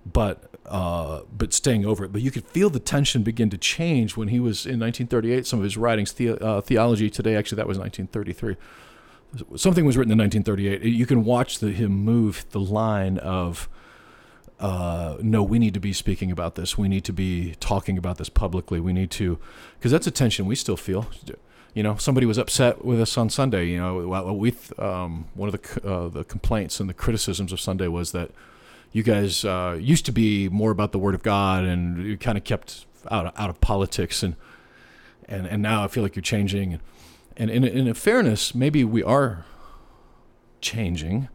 [0.06, 2.12] but uh, but staying over it.
[2.12, 5.46] But you could feel the tension begin to change when he was in 1938.
[5.46, 8.56] Some of his writings, the, uh, Theology Today, actually that was 1933.
[9.56, 10.82] Something was written in 1938.
[10.82, 13.68] You can watch the, him move the line of,
[14.60, 16.78] uh, no, we need to be speaking about this.
[16.78, 18.80] We need to be talking about this publicly.
[18.80, 19.38] We need to,
[19.78, 21.08] because that's a tension we still feel.
[21.74, 23.66] You know, somebody was upset with us on Sunday.
[23.66, 27.86] You know, we um, one of the uh, the complaints and the criticisms of Sunday
[27.86, 28.30] was that
[28.92, 32.38] you guys uh, used to be more about the Word of God and you kind
[32.38, 34.36] of kept out of, out of politics and
[35.28, 36.80] and and now I feel like you're changing.
[37.36, 39.44] And in in fairness, maybe we are
[40.60, 41.28] changing,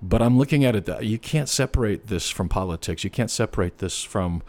[0.00, 3.04] but I'm looking at it that you can't separate this from politics.
[3.04, 4.42] You can't separate this from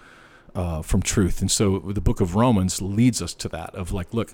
[0.55, 1.41] uh, from truth.
[1.41, 4.33] And so the book of Romans leads us to that of like, look,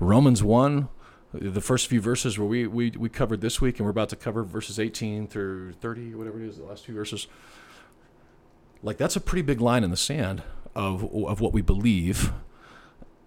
[0.00, 0.88] Romans one
[1.32, 4.16] The first few verses where we, we, we covered this week, and we're about to
[4.16, 7.26] cover verses 18 through 30, whatever it is, the last few verses.
[8.82, 10.42] Like, that's a pretty big line in the sand
[10.74, 12.32] of, of what we believe.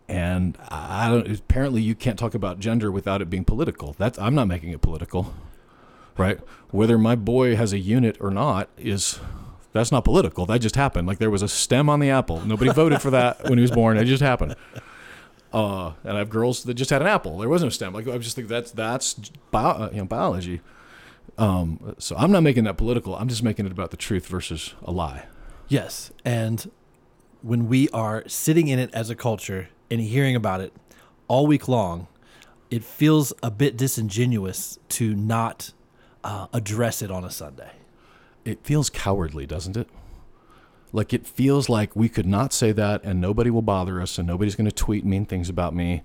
[0.08, 3.96] And I don't, apparently, you can't talk about gender without it being political.
[4.00, 5.36] That's, I'm not making it political,
[6.18, 6.40] right?
[6.72, 9.20] Whether my boy has a unit or not is
[9.72, 10.46] that's not political.
[10.48, 11.08] That just happened.
[11.08, 12.44] Like there was a stem on the apple.
[12.46, 13.98] Nobody voted for that when he was born.
[13.98, 14.56] It just happened.
[15.52, 17.40] Uh, and I have girls that just had an apple.
[17.40, 17.94] There was no stem.
[17.94, 19.14] Like I just think that's that's
[19.52, 20.62] bio, uh, you know biology.
[21.38, 23.16] Um, so I'm not making that political.
[23.16, 25.26] I'm just making it about the truth versus a lie.
[25.68, 26.70] Yes, and
[27.42, 30.74] when we are sitting in it as a culture and hearing about it
[31.28, 32.08] all week long,
[32.70, 35.74] it feels a bit disingenuous to not
[36.24, 37.72] uh, address it on a Sunday.
[38.46, 39.88] It feels cowardly, doesn't it?
[40.92, 44.28] Like it feels like we could not say that and nobody will bother us and
[44.28, 46.04] nobody's going to tweet mean things about me.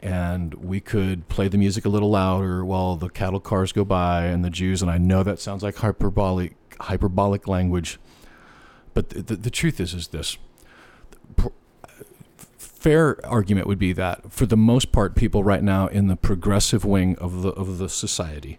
[0.00, 4.26] And we could play the music a little louder while the cattle cars go by
[4.26, 4.82] and the Jews.
[4.82, 7.98] And I know that sounds like hyperbolic, hyperbolic language,
[8.94, 10.38] but the, the, the truth is, is this:
[12.58, 16.84] fair argument would be that for the most part, people right now in the progressive
[16.84, 18.58] wing of the of the society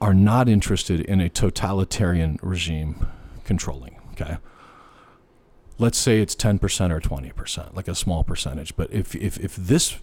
[0.00, 3.06] are not interested in a totalitarian regime
[3.44, 4.00] controlling.
[4.12, 4.38] Okay.
[5.78, 8.76] Let's say it's 10% or 20%, like a small percentage.
[8.76, 9.98] But if, if, if this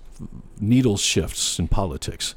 [0.60, 2.36] needle shifts in politics,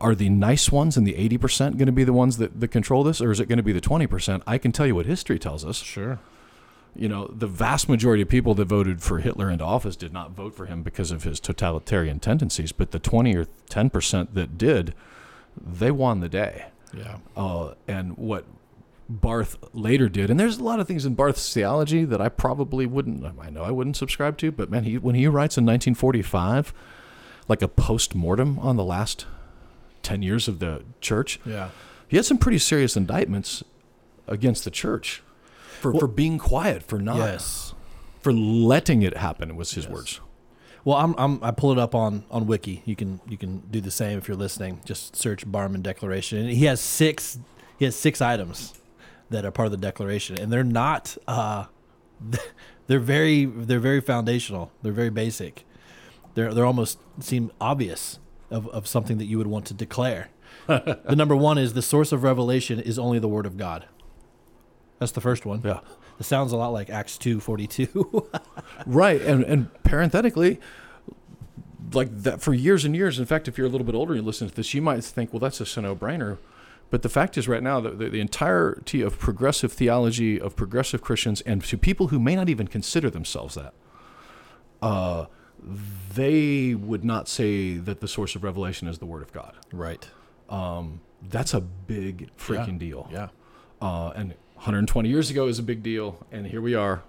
[0.00, 3.04] are the nice ones and the 80% going to be the ones that, that control
[3.04, 4.42] this, or is it going to be the 20%?
[4.46, 5.78] I can tell you what history tells us.
[5.78, 6.18] Sure.
[6.94, 10.32] You know, the vast majority of people that voted for Hitler into office did not
[10.32, 14.94] vote for him because of his totalitarian tendencies, but the 20 or 10% that did,
[15.56, 16.66] they won the day.
[16.94, 17.18] Yeah.
[17.36, 18.44] Uh, and what
[19.08, 22.86] Barth later did, and there's a lot of things in Barth's theology that I probably
[22.86, 26.74] wouldn't, I know I wouldn't subscribe to, but man, he when he writes in 1945,
[27.48, 29.26] like a post mortem on the last
[30.02, 31.68] 10 years of the church, Yeah.
[32.08, 33.62] he had some pretty serious indictments
[34.26, 35.22] against the church
[35.80, 37.74] for, Well- for being quiet, for not, Yes.
[38.20, 39.92] for letting it happen, was his Yes.
[39.92, 40.20] words.
[40.84, 42.82] Well, I'm, I'm I pull it up on on Wiki.
[42.84, 44.80] You can you can do the same if you're listening.
[44.84, 47.38] Just search Barmen Declaration, and he has six
[47.76, 48.72] he has six items
[49.30, 51.66] that are part of the Declaration, and they're not uh,
[52.86, 54.72] they're very they're very foundational.
[54.82, 55.64] They're very basic.
[56.34, 58.18] They're they're almost seem obvious
[58.50, 60.28] of, of something that you would want to declare.
[60.66, 63.86] the number one is the source of revelation is only the Word of God.
[64.98, 65.60] That's the first one.
[65.64, 65.80] Yeah.
[66.18, 68.30] It sounds a lot like Acts two forty two.
[68.84, 70.60] Right, and and parenthetically,
[71.92, 73.18] like that for years and years.
[73.18, 75.02] In fact, if you're a little bit older and you listen to this, you might
[75.02, 76.38] think, well, that's just a no-brainer.
[76.90, 81.02] But the fact is, right now, the, the, the entirety of progressive theology of progressive
[81.02, 83.74] Christians, and to people who may not even consider themselves that,
[84.82, 85.26] uh,
[86.14, 89.54] they would not say that the source of revelation is the Word of God.
[89.72, 90.08] right.
[90.48, 92.78] Um, that's a big freaking Yeah.
[92.78, 93.08] deal.
[93.12, 93.28] Yeah.
[93.82, 97.02] Uh, and 120 years ago is a big deal, and here we are.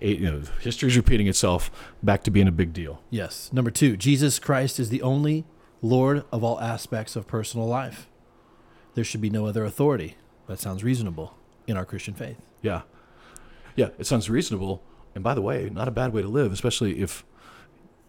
[0.00, 1.70] Eight, you know, history's repeating itself,
[2.02, 3.00] back to being a big deal.
[3.10, 3.48] Yes.
[3.52, 5.44] Number two, Jesus Christ is the only
[5.82, 8.08] Lord of all aspects of personal life.
[8.94, 10.16] There should be no other authority.
[10.46, 11.34] That sounds reasonable
[11.66, 12.36] in our Christian faith.
[12.62, 12.82] Yeah,
[13.76, 14.82] yeah, it sounds reasonable.
[15.14, 17.24] And by the way, not a bad way to live, especially if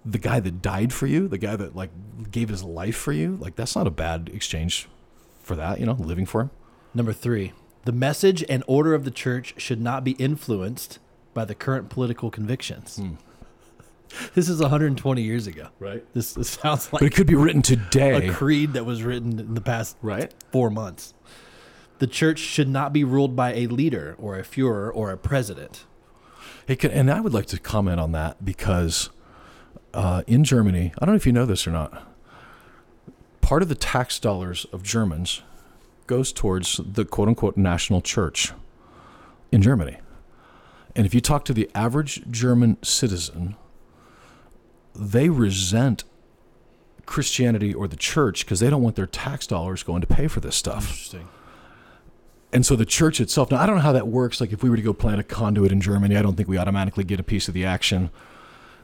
[0.06, 1.92] the guy that died for you, the guy that like
[2.32, 4.88] gave his life for you, like that's not a bad exchange
[5.42, 5.80] for that.
[5.80, 6.52] You know, living for him.
[6.94, 7.54] Number three,
[7.86, 11.00] the message and order of the church should not be influenced
[11.34, 12.98] by the current political convictions.
[12.98, 13.14] Hmm.
[14.34, 15.68] This is 120 years ago.
[15.80, 16.04] Right.
[16.14, 18.28] This, this sounds But it could be written today.
[18.28, 20.34] a creed that was written in the past right.
[20.52, 21.14] four months.
[22.00, 25.86] The church should not be ruled by a leader or a Führer or a president.
[26.66, 29.10] Hey, can, and I would like to comment on that because
[29.94, 32.08] uh, in Germany, I don't know if you know this or not,
[33.42, 35.42] part of the tax dollars of Germans
[36.08, 38.54] goes towards the quote unquote national church
[39.52, 39.98] in Germany.
[40.96, 43.56] And if you talk to the average German citizen,
[44.96, 46.04] they resent
[47.06, 50.40] Christianity or the church because they don't want their tax dollars going to pay for
[50.40, 50.84] this stuff.
[50.90, 51.28] Interesting.
[52.54, 54.42] And so the church itself, now I don't know how that works.
[54.42, 56.58] Like if we were to go plant a conduit in Germany, I don't think we
[56.58, 58.10] automatically get a piece of the action.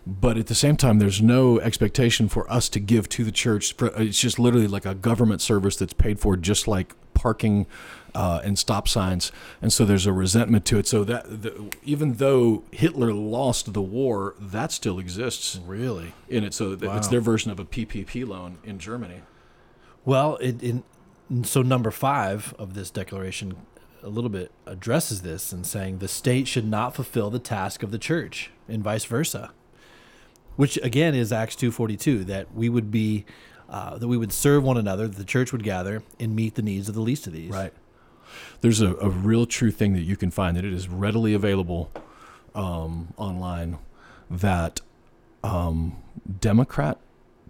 [0.08, 3.74] But at the same time, there's no expectation for us to give to the church.
[3.74, 7.68] For, it's just literally like a government service that's paid for, just like parking
[8.16, 9.34] uh, and stop signs.
[9.62, 10.88] And so there's a resentment to it.
[10.88, 16.14] So that the, even though Hitler lost the war, that still exists Really?
[16.30, 16.54] in it.
[16.54, 19.24] So th- it's their version of a PPP loan in Germany.
[20.06, 20.86] Well, it, in,
[21.44, 23.58] so number five of this declaration
[24.02, 27.92] a little bit addresses this and saying the state should not fulfill the task of
[27.92, 29.52] the church and vice versa.
[30.58, 33.26] Which again is Acts two forty two that we would be
[33.70, 36.62] uh, that we would serve one another, that the church would gather and meet the
[36.62, 37.52] needs of the least of these.
[37.52, 37.74] Right.
[38.62, 41.90] There's a, a real true thing that you can find that it is readily available
[42.54, 43.78] um, online
[44.30, 44.82] that
[45.44, 46.02] um,
[46.40, 46.98] Democrat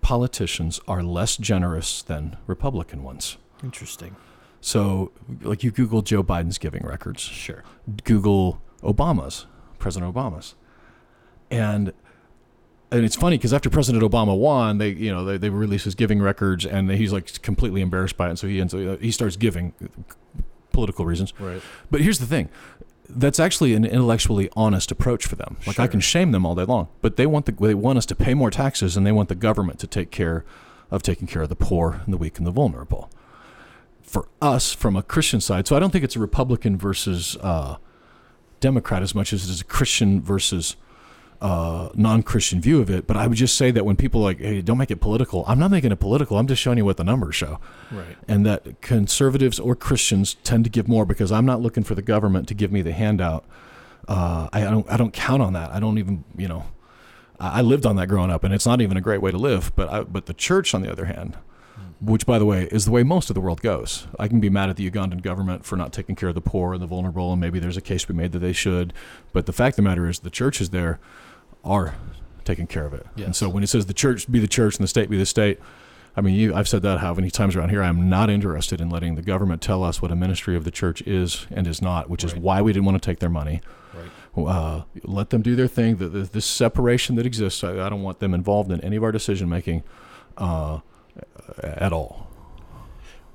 [0.02, 3.38] politicians are less generous than Republican ones.
[3.64, 4.16] Interesting.
[4.62, 7.64] So, like you Google Joe Biden's giving records, Sure.
[8.04, 9.46] Google Obama's,
[9.80, 10.56] President Obama's,
[11.50, 11.94] and
[12.92, 15.96] and it's funny because after President Obama won, they you know they, they release his
[15.96, 19.36] giving records, and he's like completely embarrassed by it, and so he ends he starts
[19.36, 19.74] giving
[20.72, 21.34] political reasons.
[21.40, 21.62] Right.
[21.92, 22.50] But here's the thing.
[23.10, 25.58] That's actually an intellectually honest approach for them.
[25.66, 28.06] Like I can shame them all day long, but they want the they want us
[28.08, 30.46] to pay more taxes and they want the government to take care
[30.90, 33.10] of taking care of the poor and the weak and the vulnerable.
[34.02, 37.76] For us, from a Christian side, so I don't think it's a Republican versus uh,
[38.62, 40.78] Democrat as much as it is a Christian versus
[41.42, 43.06] uh, non-Christian view of it.
[43.08, 45.44] But I would just say that when people are like, "Hey, don't make it political,"
[45.48, 46.38] I'm not making it political.
[46.38, 47.60] I'm just showing you what the numbers show
[47.92, 48.18] Right.
[48.28, 52.02] and that conservatives or Christians tend to give more because I'm not looking for the
[52.02, 53.46] government to give me the handout.
[54.08, 54.90] Uh, I, I don't.
[54.92, 55.72] I don't count on that.
[55.72, 56.24] I don't even.
[56.38, 56.66] You know,
[57.40, 59.38] I, I lived on that growing up, and it's not even a great way to
[59.38, 59.72] live.
[59.76, 61.38] But I, but the church, on the other hand,
[62.00, 64.08] which by the way is the way most of the world goes.
[64.18, 66.74] I can be mad at the Ugandan government for not taking care of the poor
[66.74, 68.94] and the vulnerable, and maybe there's a case to be made that they should.
[69.34, 71.00] But the fact of the matter is, the church is there
[71.64, 71.96] are
[72.46, 73.06] taking care of it.
[73.18, 75.26] And so when it says the church be the church and the state be the
[75.26, 75.60] state,
[76.16, 77.84] I mean, you, I've said that how many times around here.
[77.84, 80.72] I am not interested in letting the government tell us what a ministry of the
[80.72, 83.62] church is and is not, which is why we didn't want to take their money.
[84.36, 84.48] Right.
[84.48, 85.98] Uh, let them do their thing.
[85.98, 89.04] The, the, this separation that exists, I, I don't want them involved in any of
[89.04, 89.84] our decision making
[90.38, 90.80] uh,
[91.64, 92.28] at all.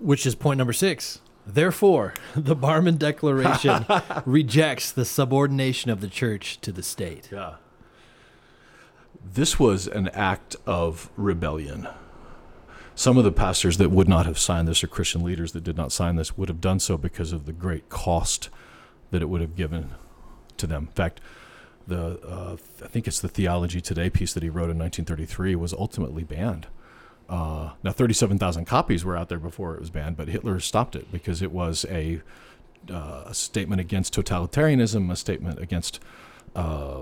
[0.00, 1.20] Which is point number six.
[1.46, 3.86] Therefore, the Barmen Declaration
[4.26, 7.28] rejects the subordination of the church to the state.
[7.30, 7.54] Yeah.
[9.24, 11.88] This was an act of rebellion.
[12.94, 15.76] Some of the pastors that would not have signed this, or Christian leaders that did
[15.76, 18.50] not sign this, would have done so because of the great cost
[19.10, 19.92] that it would have given
[20.58, 20.84] to them.
[20.88, 21.20] In fact,
[21.86, 25.72] the uh, I think it's the Theology Today piece that he wrote in 1933 was
[25.72, 26.66] ultimately banned.
[27.28, 31.10] Uh, now, 37,000 copies were out there before it was banned, but Hitler stopped it
[31.10, 32.20] because it was a,
[32.90, 35.98] uh, a statement against totalitarianism, a statement against
[36.54, 37.00] uh,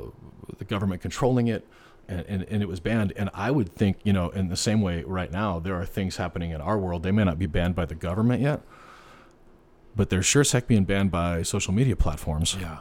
[0.58, 1.66] the government controlling it,
[2.10, 3.12] and, and, and it was banned.
[3.16, 6.16] And I would think, you know, in the same way right now, there are things
[6.16, 7.02] happening in our world.
[7.02, 8.60] They may not be banned by the government yet,
[9.96, 12.78] but they're sure as heck being banned by social media platforms Yeah.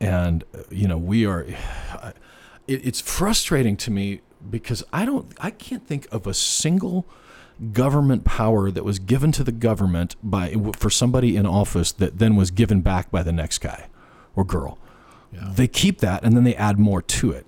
[0.00, 1.42] and uh, you know we are
[2.66, 7.06] it, it's frustrating to me because i don't i can't think of a single
[7.72, 12.34] government power that was given to the government by for somebody in office that then
[12.36, 13.86] was given back by the next guy
[14.34, 14.76] or girl
[15.32, 15.52] Yeah.
[15.54, 17.46] they keep that and then they add more to it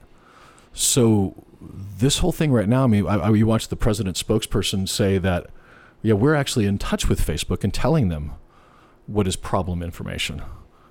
[0.77, 1.45] so
[1.99, 5.19] this whole thing right now i mean I, I, you watch the president's spokesperson say
[5.19, 5.47] that
[6.03, 8.33] yeah we're actually in touch with facebook and telling them
[9.07, 10.43] what is problem information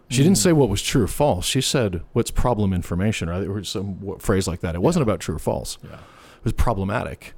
[0.09, 0.43] she didn't hmm.
[0.43, 1.45] say what was true or false.
[1.45, 4.75] She said what's problem information, or or some phrase like that.
[4.75, 5.77] It wasn't about true or false.
[5.83, 5.95] Yeah.
[5.95, 7.33] It was problematic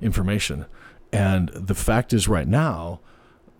[0.00, 0.66] information.
[1.12, 3.00] And the fact is, right now,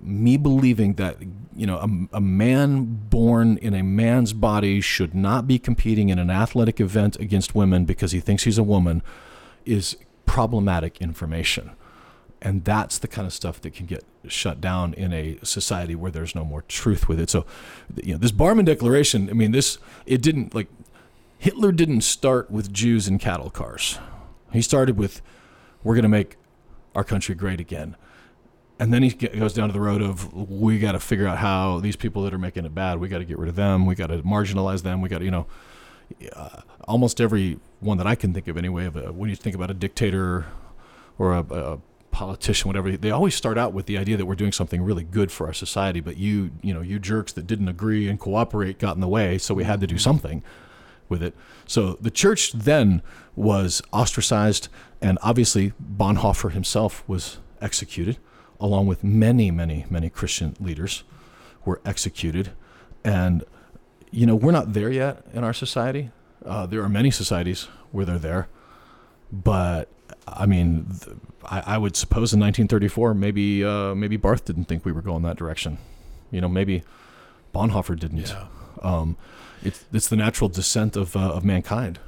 [0.05, 1.17] me believing that
[1.57, 6.19] you know a, a man born in a man's body should not be competing in
[6.19, 9.03] an athletic event against women because he thinks he's a woman
[9.65, 11.71] is problematic information.
[12.43, 16.11] And that's the kind of stuff that can get shut down in a society where
[16.11, 17.31] there's no more truth with it.
[17.31, 17.47] So,
[18.03, 20.69] you know, this Barmen Declaration, I mean, this, it didn't, like,
[21.39, 23.99] Hitler didn't start with Jews and cattle cars.
[24.53, 25.23] He started with,
[25.83, 26.37] we're going to make
[26.95, 27.97] our country great again.
[28.79, 31.79] And then he goes down to the road of, we got to figure out how
[31.79, 33.87] these people that are making it bad, we got to get rid of them.
[33.87, 35.01] We got to marginalize them.
[35.01, 35.47] We got to, you know,
[36.35, 39.55] uh, almost every one that I can think of anyway, of a, when you think
[39.55, 40.47] about a dictator
[41.19, 41.79] or a, a
[42.11, 45.31] politician, whatever, they always start out with the idea that we're doing something really good
[45.31, 46.01] for our society.
[46.01, 49.39] But you, you know, you jerks that didn't agree and cooperate got in the way,
[49.39, 50.43] so we had to do something
[51.09, 51.35] with it.
[51.67, 53.03] So the church then
[53.37, 54.69] was ostracized,
[55.01, 58.19] and obviously Bonhoeffer himself was executed,
[58.61, 61.05] along with many, many, many Christian leaders
[61.65, 62.53] were executed.
[63.05, 63.45] And
[64.11, 66.11] you know, we're not there yet in our society.
[66.45, 68.49] Uh, there are many societies where they're there,
[69.33, 69.89] but
[70.27, 74.85] I mean, th- I, I would suppose in 1934, maybe uh, maybe Barth didn't think
[74.85, 75.79] we were going that direction.
[76.31, 76.83] You know, maybe
[77.55, 78.29] Bonhoeffer didn't.
[78.29, 78.47] Yeah.
[78.83, 79.17] Um,
[79.63, 81.99] it's it's the natural descent of uh, of mankind.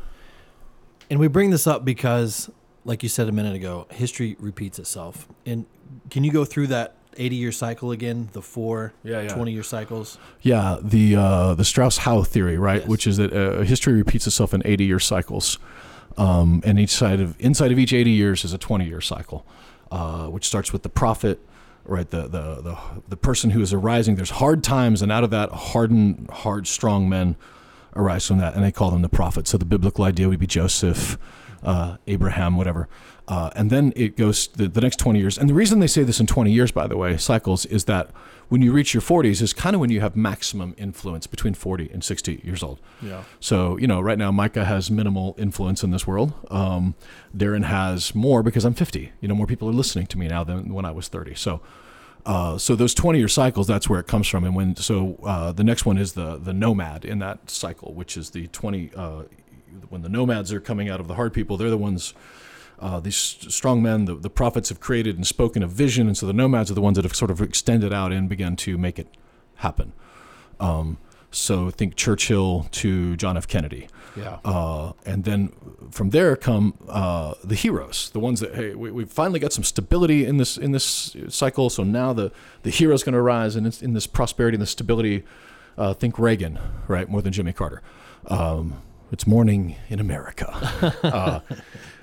[1.11, 2.51] And we bring this up because,
[2.87, 5.29] like you said a minute ago, history repeats itself.
[5.45, 5.67] And
[6.11, 9.29] can you go through that 80 year cycle again, the four Yeah, yeah.
[9.35, 10.19] 20 year cycles?
[10.43, 12.89] Yeah, the uh, the Strauss Howe theory, right, Yes.
[12.89, 15.59] which is that uh, history repeats itself in 80 year cycles.
[16.19, 19.45] Um, and each side of inside of each 80 years is a 20 year cycle,
[19.91, 21.41] uh, which starts with the prophet,
[21.85, 22.09] right?
[22.09, 22.79] The, the the
[23.09, 24.17] the person who is arising.
[24.17, 27.37] There's hard times, and out of that, hardened, hard, strong men
[27.95, 29.51] arise from that, and they call them the prophets.
[29.51, 31.19] So the biblical idea would be Joseph,
[31.67, 32.89] uh, Abraham, whatever.
[33.29, 35.37] Uh, and then it goes the, the next 20 years.
[35.37, 38.11] And the reason they say this in 20 years, by the way, cycles, is that
[38.49, 41.91] when you reach your 40s is kind of when you have maximum influence between 40
[41.93, 42.79] and 60 years old.
[43.03, 43.25] Yeah.
[43.41, 46.33] So, you know, right now Micah has minimal influence in this world.
[46.53, 46.95] Um,
[47.37, 49.13] Darren has more because I'm 50.
[49.21, 51.35] You know, more people are listening to me now than when I was 30.
[51.35, 51.61] So,
[52.25, 54.45] uh, so those 20 year cycles, that's where it comes from.
[54.45, 58.17] And when, so uh, the next one is the, the nomad in that cycle, which
[58.17, 59.23] is the 20, uh,
[59.89, 62.15] when the nomads are coming out of the hard people, they're the ones
[62.79, 66.27] uh, these strong men, the, the prophets have created and spoken a vision, and so
[66.27, 68.99] the nomads are the ones that have sort of extended out and begun to make
[68.99, 69.09] it
[69.57, 69.93] happen.
[70.61, 70.99] Um,
[71.31, 73.49] so think Churchill to John F.
[73.49, 73.89] Kennedy.
[74.17, 74.39] Yeah.
[74.45, 75.53] Uh, and then
[75.91, 79.65] from there come uh, the heroes, the ones that hey, we, we've finally got some
[79.65, 81.69] stability in this in this cycle.
[81.69, 84.71] So now the the hero's going to rise, and it's in this prosperity and this
[84.71, 85.25] stability.
[85.77, 86.59] Uh, think Reagan,
[86.89, 87.83] right, more than Jimmy Carter.
[88.29, 88.83] Um,
[89.13, 90.47] it's morning in America.
[91.03, 91.41] uh,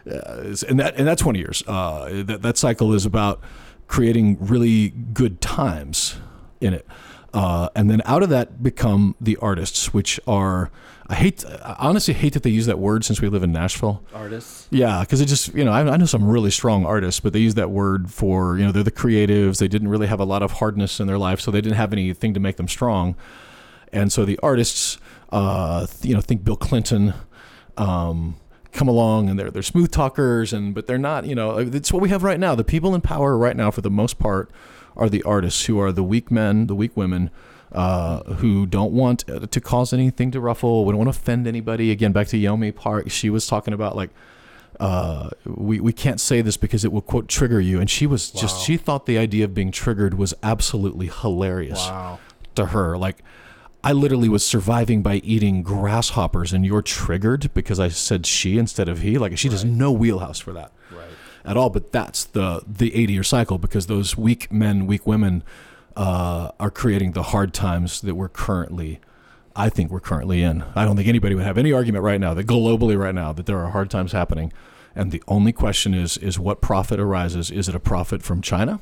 [0.10, 1.64] uh, and that and that 20 years.
[1.68, 3.42] Uh, that that cycle is about
[3.88, 6.16] creating really good times
[6.60, 6.88] in it.
[7.34, 10.70] Uh, and then out of that become the artists, which are
[11.08, 14.04] I hate I honestly hate that they use that word since we live in Nashville.
[14.14, 14.68] Artists.
[14.72, 17.40] Yeah, because it just you know I, I know some really strong artists, but they
[17.40, 19.58] use that word for you know they're the creatives.
[19.58, 21.92] They didn't really have a lot of hardness in their life, so they didn't have
[21.92, 23.16] anything to make them strong.
[23.92, 24.98] And so the artists,
[25.34, 27.14] uh, you know, think Bill Clinton.
[27.78, 28.36] Um,
[28.72, 32.02] come along and they're they're smooth talkers and but they're not you know it's what
[32.02, 34.50] we have right now the people in power right now for the most part
[34.98, 37.30] are the artists who are the weak men the weak women
[37.72, 41.92] uh, who don't want to cause anything to ruffle we don't want to offend anybody
[41.92, 44.10] again back to Yeonmi Park she was talking about like
[44.80, 48.32] uh, we, we can't say this because it will quote trigger you and she was
[48.32, 52.18] just she thought the idea of being triggered was absolutely hilarious Wow.
[52.56, 52.98] to her.
[52.98, 53.20] Like,
[53.84, 58.88] I literally was surviving by eating grasshoppers, and you're triggered because I said she instead
[58.88, 59.18] of he.
[59.18, 61.08] Like, she does no wheelhouse for that Right.
[61.44, 61.70] at all.
[61.70, 65.44] But that's the the 80 year cycle because those weak men, weak women,
[65.98, 69.00] uh, are creating the hard times that we're currently.
[69.56, 70.64] I think we're currently in.
[70.76, 73.46] I don't think anybody would have any argument right now that globally right now that
[73.46, 74.52] there are hard times happening,
[74.96, 77.52] and the only question is is what prophet arises?
[77.52, 78.80] Is it a prophet from China?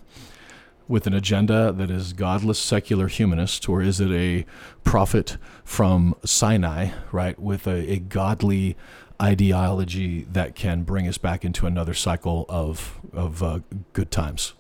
[0.92, 4.46] With an agenda that is godless secular humanist, or is it a
[4.84, 8.76] prophet from Sinai, right, with a, a godly
[9.22, 13.60] ideology that can bring us back into another cycle of of uh,
[13.94, 14.54] good times?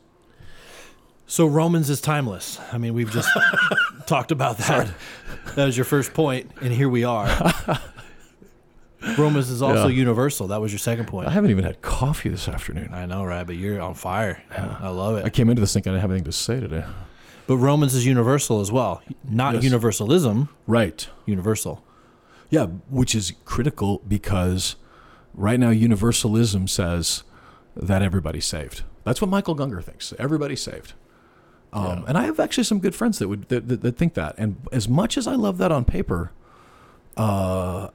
[1.27, 2.59] So Romans is timeless.
[2.71, 3.29] I mean, we've just
[4.05, 4.91] talked about that.
[5.55, 7.27] That was your first point, and here we are.
[9.17, 9.95] Romans is also Yeah.
[9.95, 10.47] universal.
[10.47, 11.27] That was your second point.
[11.27, 12.89] I haven't even had coffee this afternoon.
[12.93, 13.45] I know, right?
[13.45, 14.41] But you're on fire.
[14.55, 15.25] I love it.
[15.25, 16.83] I came into this thinking I didn't have anything to say today.
[17.47, 19.01] But Romans is universal as well.
[19.27, 19.63] Not Yes.
[19.63, 21.07] universalism, Right.
[21.25, 21.83] universal.
[22.49, 24.75] Yeah, which is critical because
[25.33, 27.23] right now universalism says
[27.75, 28.83] that everybody's saved.
[29.03, 30.13] That's what Michael Gungor thinks.
[30.19, 30.93] Everybody's saved.
[31.73, 34.35] Um, And I have actually some good friends that would that, that, that think that.
[34.37, 36.31] And as much as I love that on paper,
[37.17, 37.87] uh,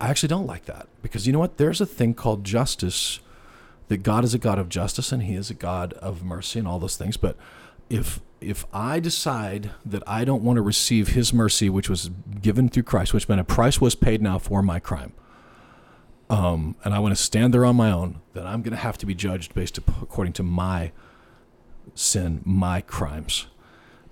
[0.00, 1.56] I actually don't like that because you know what?
[1.56, 3.20] There's a thing called justice.
[3.88, 6.66] That God is a God of justice and He is a God of mercy and
[6.66, 7.16] all those things.
[7.16, 7.36] But
[7.88, 12.10] if if I decide that I don't want to receive His mercy, which was
[12.42, 15.12] given through Christ, which meant a price was paid now for my crime,
[16.28, 18.98] um, and I want to stand there on my own, then I'm going to have
[18.98, 20.90] to be judged based according to my
[21.94, 23.46] sin, my crimes.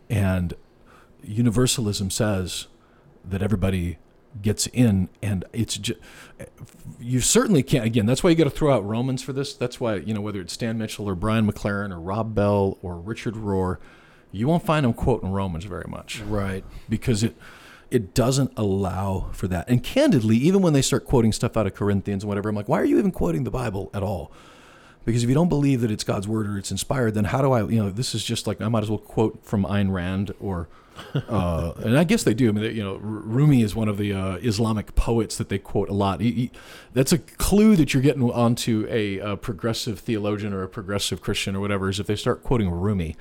[0.08, 0.54] And
[1.22, 2.68] universalism says
[3.24, 3.98] that everybody
[4.42, 6.00] gets in, and it's just
[7.00, 7.84] you certainly can't.
[7.84, 9.54] Again, that's why you got to throw out Romans for this.
[9.54, 12.96] That's why you know whether it's Stan Mitchell or Brian McLaren or Rob Bell or
[12.96, 13.78] Richard Rohr,
[14.32, 16.64] you won't find them quoting Romans very much Right.
[16.88, 17.36] because it
[17.90, 19.68] it doesn't allow for that.
[19.68, 22.68] And candidly, even when they start quoting stuff out of Corinthians and whatever, I'm like,
[22.68, 24.32] why are you even quoting the Bible at all?
[25.04, 27.52] Because if you don't believe that it's God's word or it's inspired, then how do
[27.52, 27.60] I?
[27.60, 30.66] You know, this is just like I might as well quote from Ayn Rand or,
[31.28, 32.48] uh, and I guess they do.
[32.48, 35.58] I mean, they, you know, Rumi is one of the uh, Islamic poets that they
[35.58, 36.20] quote a lot.
[36.20, 36.50] He- he-
[36.92, 41.56] that's a clue that you're getting onto a, uh progressive theologian or a progressive Christian
[41.56, 41.88] or whatever.
[41.88, 43.16] Is if they start quoting Rumi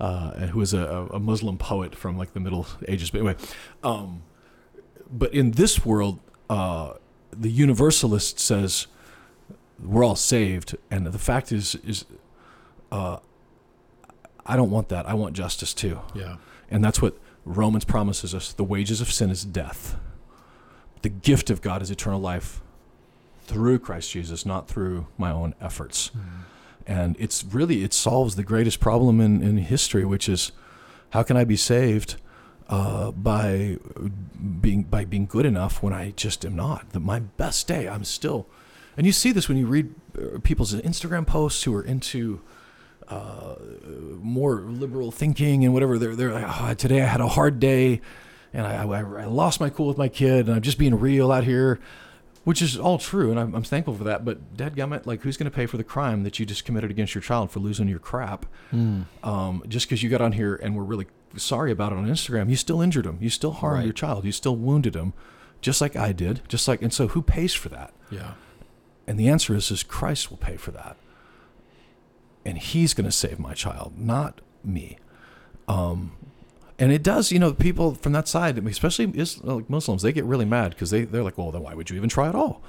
[0.00, 3.10] uh, who is a, a Muslim poet from like the Middle Ages.
[3.10, 3.36] But anyway,
[3.84, 4.22] um,
[5.10, 6.18] but in this world,
[6.50, 6.94] uh,
[7.30, 8.88] the universalist says
[9.82, 12.04] we're all saved, and the fact is, is
[12.90, 13.18] uh,
[14.46, 15.06] I don't want that.
[15.08, 16.36] I want justice too, Yeah.
[16.74, 18.52] And that's what Romans promises us.
[18.52, 19.96] The wages of sin is death.
[21.02, 22.60] The gift of God is eternal life
[23.44, 26.10] through Christ Jesus, not through my own efforts.
[26.84, 30.50] And it's really, it solves the greatest problem in, in history, which is
[31.10, 32.16] how can I be saved
[32.68, 33.78] uh, by
[34.60, 36.90] being by being good enough when I just am not?
[36.90, 38.48] That my best day, I'm still,
[38.96, 42.40] and you see this when you read uh, people's Instagram posts who are into
[43.08, 43.54] uh,
[44.20, 45.98] more liberal thinking and whatever.
[45.98, 48.00] They're they're like, oh, today I had a hard day,
[48.52, 51.30] and I, I, I lost my cool with my kid, and I'm just being real
[51.32, 51.80] out here,
[52.44, 54.24] which is all true, and I'm, I'm thankful for that.
[54.24, 57.14] But dadgummit, like, who's going to pay for the crime that you just committed against
[57.14, 58.46] your child for losing your crap?
[58.72, 62.48] Um, just because you got on here and were really sorry about it on Instagram,
[62.48, 63.84] you still injured him, you still harmed Right.
[63.86, 65.12] your child, you still wounded him,
[65.60, 66.80] just like I did, just like.
[66.82, 67.92] And so, who pays for that?
[68.10, 68.32] Yeah.
[69.06, 70.96] And the answer is, is Christ will pay for that.
[72.44, 74.98] And he's going to save my child, not me.
[75.68, 76.12] Um,
[76.78, 80.24] and it does, you know, people from that side, especially is, like Muslims, they get
[80.24, 82.62] really mad because they, they're like, well, then why would you even try at all?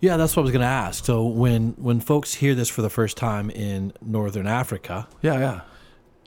[0.00, 1.04] Yeah, that's what I was going to ask.
[1.04, 5.60] So when when folks hear this for the first time in Northern Africa, Yeah, yeah.
[5.62, 5.62] I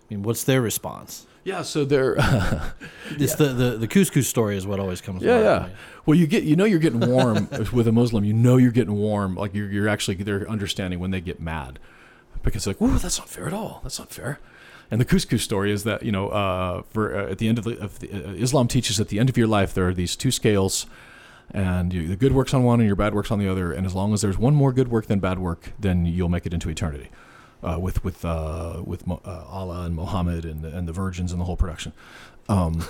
[0.09, 1.27] mean, what's their response?
[1.43, 2.15] Yeah, so they're,
[3.11, 5.21] It's the, the the couscous story is what always comes.
[5.21, 5.67] yeah, yeah.
[5.67, 5.73] me.
[6.05, 8.23] Well, you get, you know, you're getting warm with a Muslim.
[8.23, 9.35] You know, you're getting warm.
[9.35, 11.77] Like you're, you're actually, they're understanding when they get mad
[12.43, 13.79] because it's like, whoa, that's not fair at all.
[13.83, 14.39] That's not fair.
[14.91, 17.63] And the couscous story is that you know, uh, for uh, at the end of
[17.63, 20.15] the, of the uh, Islam teaches at the end of your life there are these
[20.15, 20.87] two scales,
[21.51, 23.71] and you, the good works on one and your bad works on the other.
[23.71, 26.45] And as long as there's one more good work than bad work, then you'll make
[26.45, 27.11] it into eternity,
[27.61, 31.45] uh, with with uh, with uh, Allah and Muhammad and and the virgins and the
[31.45, 31.93] whole production.
[32.47, 32.83] Um,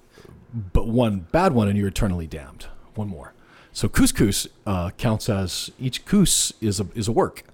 [0.72, 2.66] but one bad one and you're eternally damned.
[2.96, 3.32] One more.
[3.72, 4.48] So couscous
[4.98, 7.44] counts as each couscous is a is a work.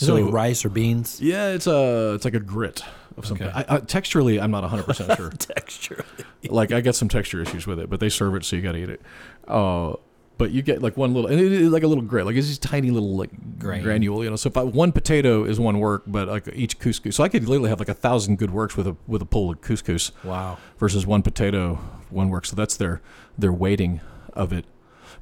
[0.00, 1.20] Is it like rice or beans?
[1.20, 2.82] Yeah, it's a it's like a grit
[3.16, 3.50] of some Okay.
[3.50, 3.66] kind.
[3.68, 5.30] I, I, texturally, I'm not 100 percent sure.
[5.38, 6.04] Texture.
[6.48, 8.72] like I got some texture issues with it, but they serve it, so you got
[8.72, 9.02] to eat it.
[9.46, 9.94] Uh,
[10.38, 12.48] but you get like one little, and it is like a little grit, like it's
[12.48, 13.82] just tiny little like Grain.
[13.82, 14.36] granule, you know.
[14.36, 17.46] So if I, one potato is one work, but like each couscous, so I could
[17.46, 20.56] literally have like a thousand good works with a with a pull of couscous Wow.
[20.78, 21.74] versus one potato,
[22.08, 22.46] one work.
[22.46, 23.02] So that's their
[23.36, 24.00] their weighting
[24.32, 24.64] of it.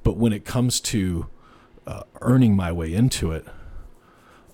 [0.05, 1.27] But when it comes to
[1.85, 3.45] uh, earning my way into it,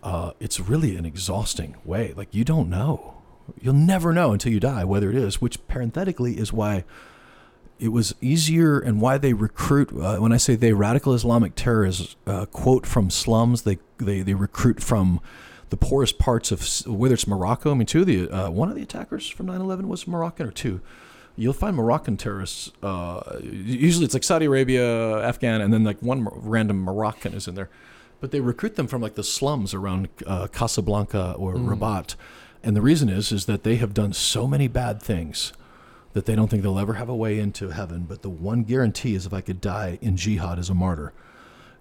[0.05, 2.13] uh, it's really an exhausting way.
[2.15, 3.23] Like you don't know,
[3.61, 5.41] you'll never know until you die whether it is.
[5.41, 6.85] Which parenthetically is why
[7.81, 9.91] it was easier and why they recruit.
[9.93, 13.63] Uh, when I say they, radical Islamic terrorists uh, quote from slums.
[13.63, 15.21] They they they recruit from
[15.71, 17.71] the poorest parts of whether it's Morocco.
[17.71, 20.53] I mean, two of the uh, one of the attackers from 9/11 was Moroccan or
[20.53, 20.83] two.
[21.37, 22.71] You'll find Moroccan terrorists.
[22.81, 27.55] Uh, usually, it's like Saudi Arabia, Afghan, and then like one random Moroccan is in
[27.55, 27.71] there.
[28.25, 32.15] But they recruit them from like the slums around uh, Casablanca or Rabat,
[32.63, 35.53] and the reason is is that they have done so many bad things
[36.15, 38.07] that they don't think they'll ever have a way into heaven.
[38.09, 41.13] But the one guarantee is if I could die in jihad as a martyr,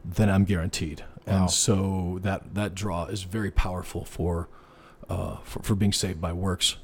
[0.03, 1.05] then I'm guaranteed.
[1.25, 1.43] Wow.
[1.43, 4.49] And so that that draw is very powerful for,
[5.07, 6.75] uh, for for being saved by works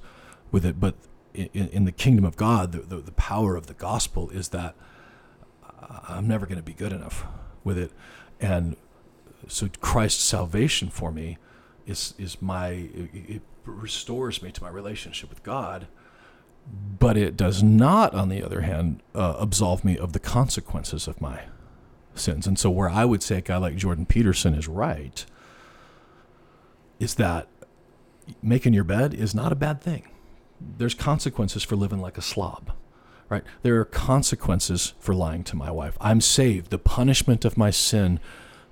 [0.54, 0.80] with it.
[0.80, 0.96] But
[1.34, 4.74] in, in the kingdom of God, the, the the power of the gospel is that
[6.08, 7.26] I'm never going to be good enough
[7.66, 7.92] with it,
[8.40, 8.78] and
[9.50, 11.38] so Christ's salvation for me
[11.86, 15.88] is is my it, it restores me to my relationship with God
[17.00, 21.22] but it does not, on the other hand, uh, absolve me of the consequences of
[21.22, 21.44] my
[22.14, 22.46] sins.
[22.46, 25.26] And so, where I would say a guy like Jordan Peterson is right,
[27.00, 27.48] is that
[28.44, 30.08] making your bed is not a bad thing.
[30.60, 32.72] There's consequences for living like a slob,
[33.30, 33.44] right?
[33.64, 35.98] There are consequences for lying to my wife.
[36.02, 36.70] I'm saved.
[36.70, 38.20] The punishment of my sin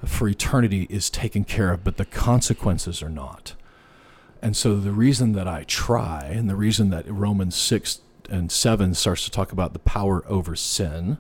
[0.06, 3.56] for eternity is taken care of, but the consequences are not.
[4.42, 8.94] And so the reason that I try, and the reason that Romans 6 and 7
[8.94, 11.18] starts to talk about the power over sin,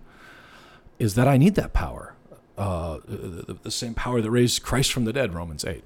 [0.99, 2.13] is that I need that power.
[2.57, 5.83] Uh, the, the same power that raised Christ from the dead, Romans 8,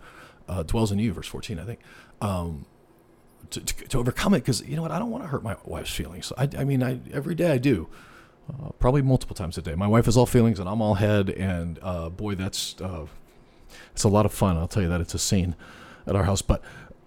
[0.48, 1.80] uh, dwells in you, verse 14, I think,
[2.22, 2.66] um,
[3.50, 4.40] to, to, to overcome it.
[4.40, 6.32] Because, you know what, I don't want to hurt my wife's feelings.
[6.38, 7.88] I, I mean, I, every day I do.
[8.50, 9.76] Uh, probably multiple times a day.
[9.76, 13.06] My wife is all feelings and I'm all head, and uh, boy, that's uh,
[13.92, 14.58] it's a lot of fun.
[14.58, 15.56] I'll tell you that it's a scene
[16.08, 16.42] at our house.
[16.42, 16.62] But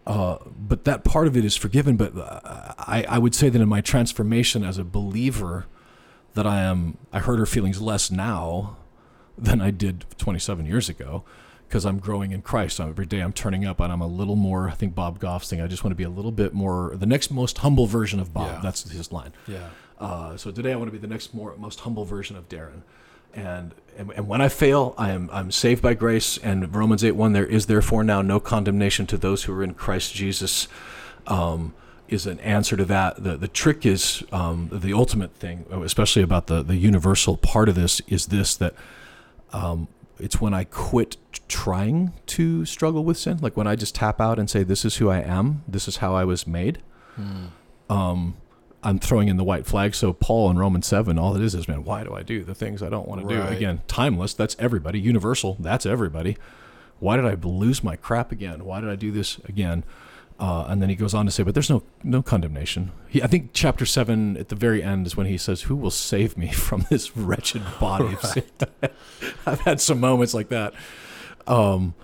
[0.07, 1.97] uh, but that part of it is forgiven.
[1.97, 5.66] But uh, I, I would say that in my transformation as a believer,
[6.35, 8.76] that I am I hurt her feelings less now
[9.37, 11.24] than I did 27 years ago
[11.75, 12.79] because I'm growing in Christ.
[12.79, 14.68] I'm, every day I'm turning up and I'm a little more.
[14.68, 15.61] I think Bob Goff's thing.
[15.61, 18.33] I just want to be a little bit more the next most humble version of
[18.33, 18.47] Bob.
[18.47, 18.61] Yeah.
[18.62, 19.33] That's his line.
[19.49, 19.70] Yeah.
[19.99, 22.83] Uh, so today I want to be the next more most humble version of Darren.
[23.35, 26.39] And, and and when I fail, I am I'm saved by grace.
[26.39, 29.75] And Romans eight one there is therefore now no condemnation to those who are in
[29.75, 30.68] Christ Jesus.
[31.27, 31.75] Um,
[32.07, 33.25] is an answer to that.
[33.25, 37.75] The the trick is um, the ultimate thing, especially about the the universal part of
[37.75, 38.75] this, is this that
[39.53, 39.89] um,
[40.19, 41.17] it's when I quit
[41.49, 43.39] trying to struggle with sin.
[43.41, 45.62] Like when I just tap out and say, "This is who I am.
[45.69, 46.79] This is how I was made."
[47.91, 48.37] Um,
[48.83, 49.95] I'm throwing in the white flag.
[49.95, 52.55] So Paul in Romans seven, all it is is, man, why do I do the
[52.55, 53.41] things I don't want to do?
[53.57, 54.35] Again, timeless.
[54.35, 55.01] That's everybody.
[55.01, 55.57] Universal.
[55.61, 56.37] That's everybody.
[57.01, 58.65] Why did I lose my crap again?
[58.65, 59.85] Why did I do this again?
[60.39, 62.91] Uh, and then he goes on to say, but there's no no condemnation.
[63.09, 65.93] He, I think chapter seven at the very end is when he says, "Who will
[65.93, 68.45] save me from this wretched body of sin?"
[69.47, 70.74] I've had some moments like that.
[71.47, 71.95] Um,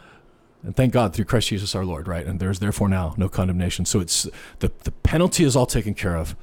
[0.63, 2.25] and thank God through Christ Jesus our Lord, right?
[2.25, 3.85] And there's therefore now no condemnation.
[3.85, 4.29] So it's
[4.61, 6.37] the the penalty is all taken care of,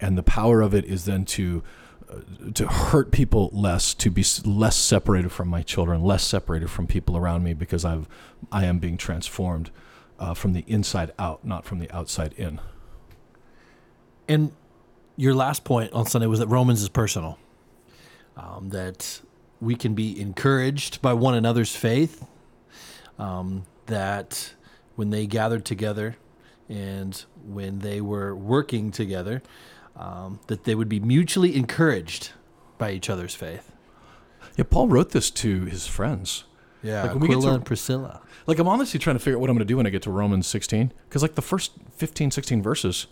[0.00, 1.62] and the power of it is then to
[2.10, 2.20] uh,
[2.54, 7.18] to hurt people less, to be less separated from my children, less separated from people
[7.18, 8.08] around me, because I've
[8.50, 9.70] I am being transformed
[10.18, 12.60] uh, from the inside out, not from the outside in.
[14.28, 14.52] And
[15.16, 17.38] your last point on Sunday was that Romans is personal.
[18.36, 19.20] Um, that
[19.60, 22.26] we can be encouraged by one another's faith.
[23.18, 24.54] Um, that
[24.96, 26.16] when they gathered together
[26.68, 29.42] and when they were working together,
[29.96, 32.32] um, that they would be mutually encouraged
[32.78, 33.70] by each other's faith.
[34.56, 36.44] Yeah, Paul wrote this to his friends.
[36.84, 38.20] Yeah, Like when we get Aquila to- and Priscilla.
[38.46, 40.02] Like I'm honestly trying to figure out what I'm going to do when I get
[40.02, 43.06] to Romans 16 because like the first 15 16 verses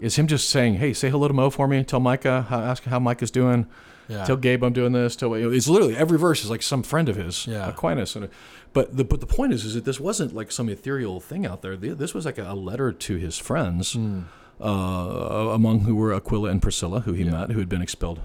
[0.00, 1.82] is him just saying, "Hey, say hello to Mo for me.
[1.84, 3.66] Tell Micah, how, ask how Micah's doing.
[4.08, 4.24] Yeah.
[4.24, 5.14] Tell Gabe I'm doing this.
[5.16, 7.68] Tell it's literally every verse is like some friend of his, Yeah.
[7.68, 8.16] Aquinas.
[8.16, 8.28] And
[8.72, 11.62] but the but the point is is that this wasn't like some ethereal thing out
[11.62, 11.76] there.
[11.76, 14.20] This was like a letter to his friends, Hmm.
[14.60, 17.32] uh, among who were Aquila and Priscilla, who he Yeah.
[17.32, 18.20] met, who had been expelled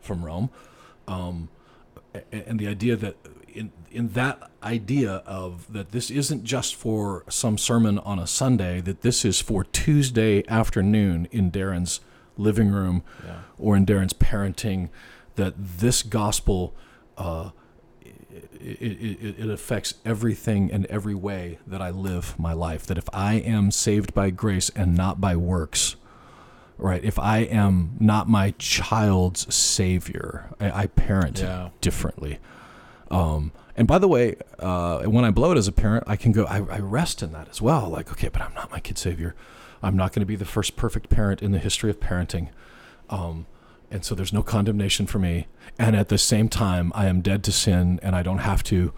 [0.00, 0.50] from Rome.
[1.06, 1.48] Um,
[2.32, 3.16] and the idea that
[3.56, 8.80] in in that idea of that this isn't just for some sermon on a Sunday,
[8.82, 12.00] that this is for Tuesday afternoon in Darren's
[12.36, 13.38] living room Yeah.
[13.58, 14.90] or in Darren's parenting,
[15.36, 16.74] that this gospel
[17.16, 17.50] uh,
[18.60, 22.86] it, it, it- affects everything and every way that I live my life.
[22.86, 25.96] That if I am saved by grace and not by works,
[26.76, 27.02] right?
[27.02, 31.70] If I am not my child's savior, I, I parent Yeah.
[31.80, 32.38] differently.
[33.10, 36.32] Um, and by the way, uh, when I blow it as a parent, I can
[36.32, 37.88] go, I, I rest in that as well.
[37.88, 39.34] Like, okay, but I'm not my kid's savior.
[39.82, 42.48] I'm not going to be the first perfect parent in the history of parenting.
[43.10, 43.46] Um,
[43.90, 45.46] and so there's no condemnation for me.
[45.78, 48.92] And at the same time, I am dead to sin and I don't have to.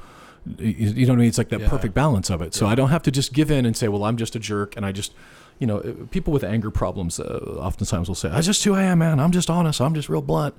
[0.57, 1.29] You know what I mean?
[1.29, 1.69] It's like that Yeah.
[1.69, 2.55] perfect balance of it.
[2.55, 4.77] So I don't have to just give in and say, well, I'm just a jerk.
[4.77, 5.13] And I just,
[5.59, 5.81] you know,
[6.11, 9.21] people with anger problems uh, oftentimes will say, that's just who I am, man.
[9.21, 9.81] I'm just honest.
[9.81, 10.55] I'm just real blunt.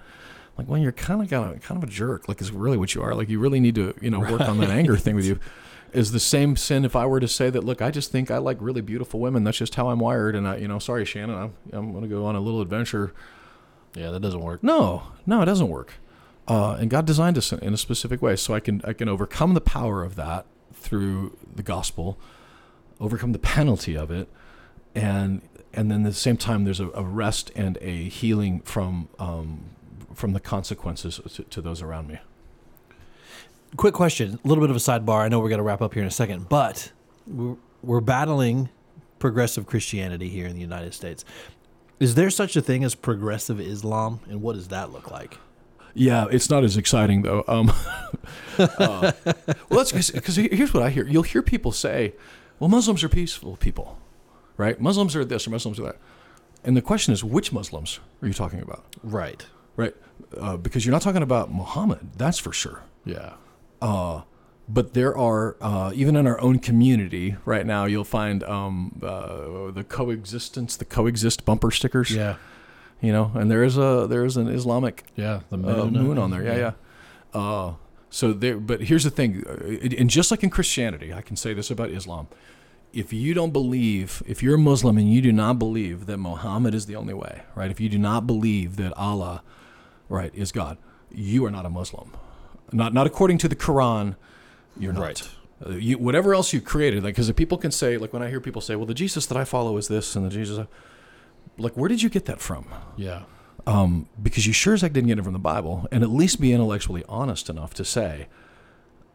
[0.57, 2.27] Like, well, you're kind of got a, kind of a jerk.
[2.27, 3.15] Like, is really what you are.
[3.15, 5.39] Like, you really need to, you know, work on that anger thing with you.
[5.91, 8.37] Is the same sin if I were to say that, look, I just think I
[8.37, 9.43] like really beautiful women.
[9.43, 10.35] That's just how I'm wired.
[10.35, 13.11] And I, you know, sorry, Shannon, I'm, I'm going to go on a little adventure.
[13.95, 14.63] Yeah, that doesn't work.
[14.63, 15.95] No, no, it doesn't work.
[16.47, 19.07] Uh, and God designed us in, in a specific way, so I can I can
[19.07, 22.17] overcome the power of that through the gospel,
[22.99, 24.27] overcome the penalty of it,
[24.95, 25.41] and
[25.73, 29.65] and then at the same time there's a, a rest and a healing from um,
[30.13, 32.19] from the consequences to, to those around me.
[33.75, 35.19] Quick question, a little bit of a sidebar.
[35.19, 36.91] I know we're going to wrap up here in a second, but
[37.27, 38.69] we're, we're battling
[39.19, 41.23] progressive Christianity here in the United States.
[41.99, 45.37] Is there such a thing as progressive Islam, and what does that look like?
[45.93, 47.43] Yeah, it's not as exciting though.
[47.47, 47.69] Um,
[48.57, 49.11] uh,
[49.69, 51.05] well, that's because here's what I hear.
[51.05, 52.13] You'll hear people say,
[52.59, 53.99] "Well, Muslims are peaceful people,
[54.55, 54.79] right?
[54.79, 55.97] Muslims are this or Muslims are that."
[56.63, 59.45] And the question is, which Muslims are you talking about, Right.
[59.75, 59.95] Right?
[60.37, 62.83] Uh, because you're not talking about Muhammad, that's for sure.
[63.05, 63.33] Yeah.
[63.81, 64.21] Uh,
[64.67, 69.71] but there are uh, even in our own community right now, you'll find um, uh,
[69.71, 72.11] the coexistence, the coexist bumper stickers.
[72.11, 72.35] Yeah.
[73.01, 75.41] You know, and there is a there is an Islamic Yeah.
[75.49, 76.43] The uh, moon on there.
[76.43, 76.71] Yeah, yeah.
[77.33, 77.73] Uh,
[78.09, 79.43] so there, but here's the thing,
[79.97, 82.27] and just like in Christianity, I can say this about Islam:
[82.91, 86.73] if you don't believe, if you're a Muslim and you do not believe that Muhammad
[86.73, 87.69] is the only way, right?
[87.69, 89.43] If you do not believe that Allah,
[90.09, 90.77] right, is God,
[91.11, 92.11] you are not a Muslim.
[92.71, 94.15] Not not according to the Quran.
[94.77, 95.01] You're not.
[95.01, 95.29] Right.
[95.65, 98.39] Uh, you, whatever else you created, like, because people can say, like, when I hear
[98.39, 100.67] people say, "Well, the Jesus that I follow is this," and the Jesus, I-"
[101.57, 102.67] like, where did you get that from?
[102.95, 103.23] Yeah.
[103.67, 106.39] um, because you sure as heck didn't get it from the Bible, and at least
[106.39, 108.27] be intellectually honest enough to say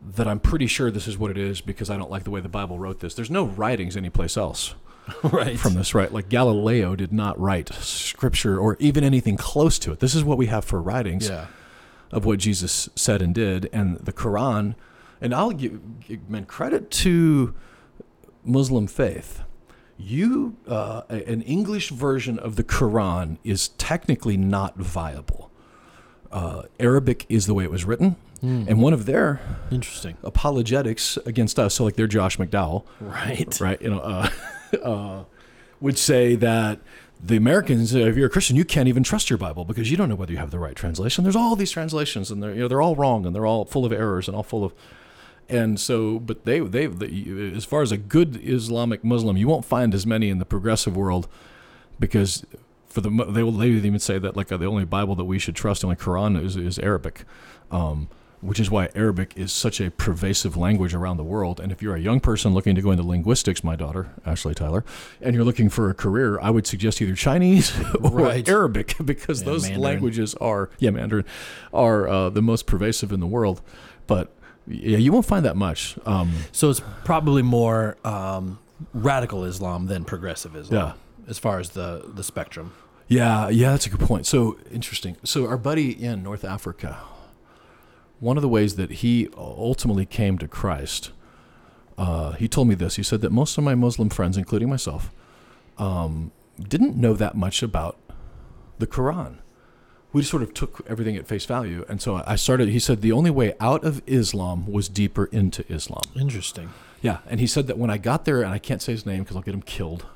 [0.02, 2.40] that I'm pretty sure this is what it is because I don't like the way
[2.42, 3.14] the Bible wrote this.
[3.14, 4.74] There's no writings anyplace else
[5.22, 5.58] right.
[5.58, 6.12] from this, right?
[6.12, 10.00] Like Galileo did not write scripture or even anything close to it.
[10.00, 11.46] This is what we have for writings Yeah.
[12.10, 14.74] of what Jesus said and did, and the Quran.
[15.20, 15.80] And I'll give,
[16.28, 17.54] man credit to
[18.44, 19.42] Muslim faith.
[19.96, 25.50] You, uh, an English version of the Quran is technically not viable.
[26.32, 28.16] Uh, Arabic is the way it was written.
[28.42, 29.40] and one of their
[29.70, 30.18] Interesting.
[30.22, 33.58] apologetics against us, so like they're Josh McDowell, Right.
[33.58, 33.80] right?
[33.80, 34.28] You know, uh,
[34.82, 35.24] uh,
[35.80, 36.80] would say that
[37.22, 39.96] the Americans, uh, if you're a Christian, you can't even trust your Bible because you
[39.96, 41.24] don't know whether you have the right translation.
[41.24, 43.84] There's all these translations, and they're you know they're all wrong and they're all full
[43.84, 44.74] of errors and all full of.
[45.48, 46.86] And so, but they they,
[47.54, 50.96] as far as a good Islamic Muslim, you won't find as many in the progressive
[50.96, 51.28] world
[51.98, 52.44] because
[52.88, 55.38] for the they will they even say that like uh, the only Bible that we
[55.38, 57.24] should trust, the only Quran is is Arabic.
[57.70, 58.08] Um,
[58.44, 61.58] which is why Arabic is such a pervasive language around the world.
[61.60, 64.84] And if you're a young person looking to go into linguistics, my daughter, Ashley Tyler,
[65.20, 68.48] and you're looking for a career, I would suggest either Chinese or Right.
[68.48, 69.80] Arabic because those Mandarin.
[69.82, 71.24] languages are, yeah, Mandarin,
[71.72, 73.62] are uh, the most pervasive in the world.
[74.06, 74.30] But
[74.66, 75.96] yeah, you won't find that much.
[76.06, 78.58] Um, So it's probably more um,
[78.92, 81.30] radical Islam than progressive Islam, yeah.
[81.30, 82.72] as far as the the spectrum.
[83.08, 84.26] Yeah, yeah, that's a good point.
[84.26, 85.16] So interesting.
[85.24, 86.98] So our buddy in North Africa,
[88.24, 91.12] one of the ways that he ultimately came to Christ,
[91.98, 92.96] uh, he told me this.
[92.96, 95.10] He said that most of my Muslim friends, including myself,
[95.76, 97.98] um, didn't know that much about
[98.78, 99.36] the Quran.
[100.14, 102.68] We just sort of took everything at face value, and so I started.
[102.68, 106.02] He said the only way out of Islam was deeper into Islam.
[106.18, 106.70] Interesting.
[107.02, 109.24] Yeah, and he said that when I got there, and I can't say his name
[109.24, 110.06] because I'll get him killed.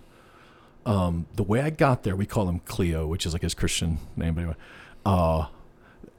[0.87, 3.99] Um, the way I got there, we call him Cleo, which is like his Christian
[4.17, 4.57] name, but anyway,
[5.05, 5.47] uh,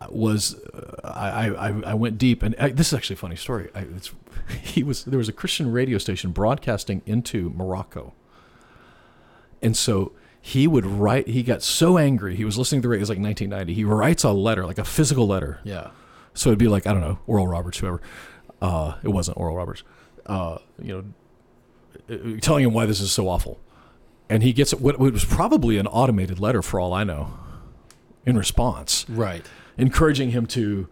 [0.09, 3.69] was uh, I, I I went deep, and I, this is actually a funny story.
[3.75, 4.11] I, it's,
[4.61, 8.13] he was there was a Christian radio station broadcasting into Morocco,
[9.61, 11.27] and so he would write.
[11.27, 12.35] He got so angry.
[12.35, 12.99] He was listening to the radio.
[12.99, 13.73] It was like 1990.
[13.73, 15.89] He writes a letter, like a physical letter, Yeah.
[16.33, 18.01] so it'd be like I don't know, Oral Roberts, whoever.
[18.61, 19.83] Uh, it wasn't Oral Roberts.
[20.25, 20.93] Uh, you
[22.09, 23.59] know, uh, telling him why this is so awful,
[24.29, 27.33] and he gets what was probably an automated letter for all I know,
[28.25, 29.45] in response, Right.
[29.77, 30.87] encouraging him to,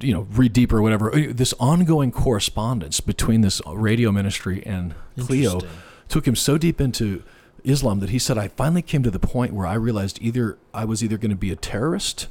[0.00, 1.14] you know, read deeper or whatever.
[1.14, 5.60] Uh, This ongoing correspondence between this radio ministry and Cleo
[6.08, 7.22] took him so deep into
[7.64, 10.84] Islam that he said, I finally came to the point where I realized either I
[10.84, 12.26] was either going to be a terrorist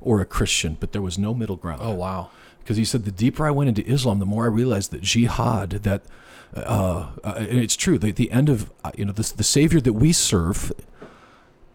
[0.00, 1.80] or a Christian, but there was no middle ground.
[1.82, 2.30] Oh wow.
[2.58, 5.70] Because he said, the deeper I went into Islam, the more I realized that jihad,
[5.70, 6.02] that,
[6.56, 9.80] uh, uh, and it's true, the, the end of, uh, you know, this, the Savior
[9.80, 10.72] that we serve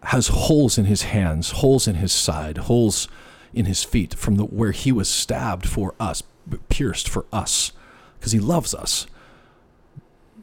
[0.03, 3.07] has holes in his hands, holes in his side, holes
[3.53, 6.23] in his feet from the, where he was stabbed for us,
[6.69, 7.71] pierced for us,
[8.19, 9.07] because he loves us.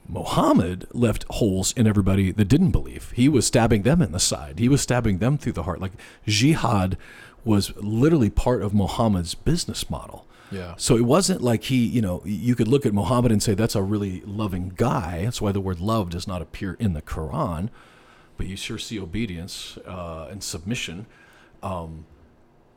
[0.09, 3.11] Muhammad left holes in everybody that didn't believe.
[3.15, 4.59] He was stabbing them in the side.
[4.59, 5.81] He was stabbing them through the heart.
[5.81, 5.93] Like
[6.27, 6.97] jihad
[7.45, 10.27] was literally part of Muhammad's business model.
[10.51, 10.75] Yeah.
[10.79, 13.75] So it wasn't like he, you know, you could look at Muhammad and say that's
[13.75, 15.25] a really loving guy.
[15.25, 17.69] That's why the word love does not appear in the Quran,
[18.39, 21.05] but you sure see obedience uh, and submission.
[21.63, 22.07] Um,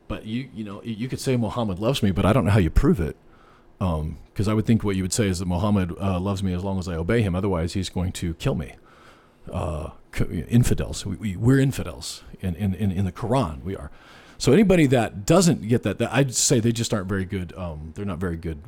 [0.08, 2.58] but you, you know, you could say Muhammad loves me, but I don't know how
[2.58, 3.16] you prove it.
[3.78, 6.62] Because I would think what you would say is that Muhammad uh, loves me as
[6.62, 7.34] long as I obey him.
[7.34, 8.74] Otherwise, he's going to kill me.
[9.50, 9.90] Uh,
[10.48, 11.04] infidels.
[11.06, 13.64] We, we, we're infidels in, in, in, in the Quran.
[13.64, 13.90] We are.
[14.38, 17.52] So anybody that doesn't get that, that I'd say they just aren't very good.
[17.56, 18.58] Um, they're not very good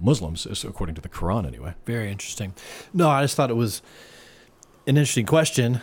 [0.00, 1.74] Muslims, according to the Quran, anyway.
[1.84, 2.54] Very interesting.
[2.94, 3.82] No, I just thought it was
[4.86, 5.82] an interesting question.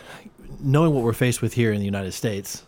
[0.60, 2.64] Knowing what we're faced with here in the United States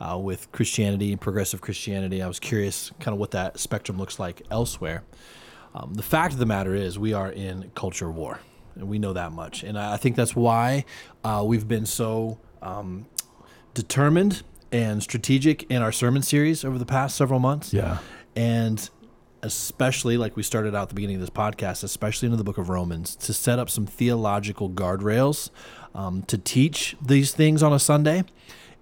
[0.00, 4.18] uh, with Christianity and progressive Christianity, I was curious kind of what that spectrum looks
[4.18, 5.02] like elsewhere.
[5.74, 8.40] Um, the fact of the matter is, we are in culture war,
[8.74, 9.62] and we know that much.
[9.62, 10.84] And I I think that's why
[11.24, 13.06] uh, we've been so um,
[13.74, 14.42] determined
[14.72, 17.98] and strategic in our sermon series over the past several months Yeah.
[18.34, 18.88] and
[19.42, 22.58] especially like we started out at the beginning of this podcast especially into the book
[22.58, 25.50] of romans to set up some theological guardrails
[25.94, 28.24] um, to teach these things on a sunday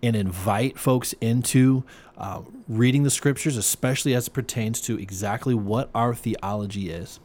[0.05, 1.83] and invite folks into
[2.19, 7.21] uh, reading the scriptures especially as it pertains to exactly what our theology is.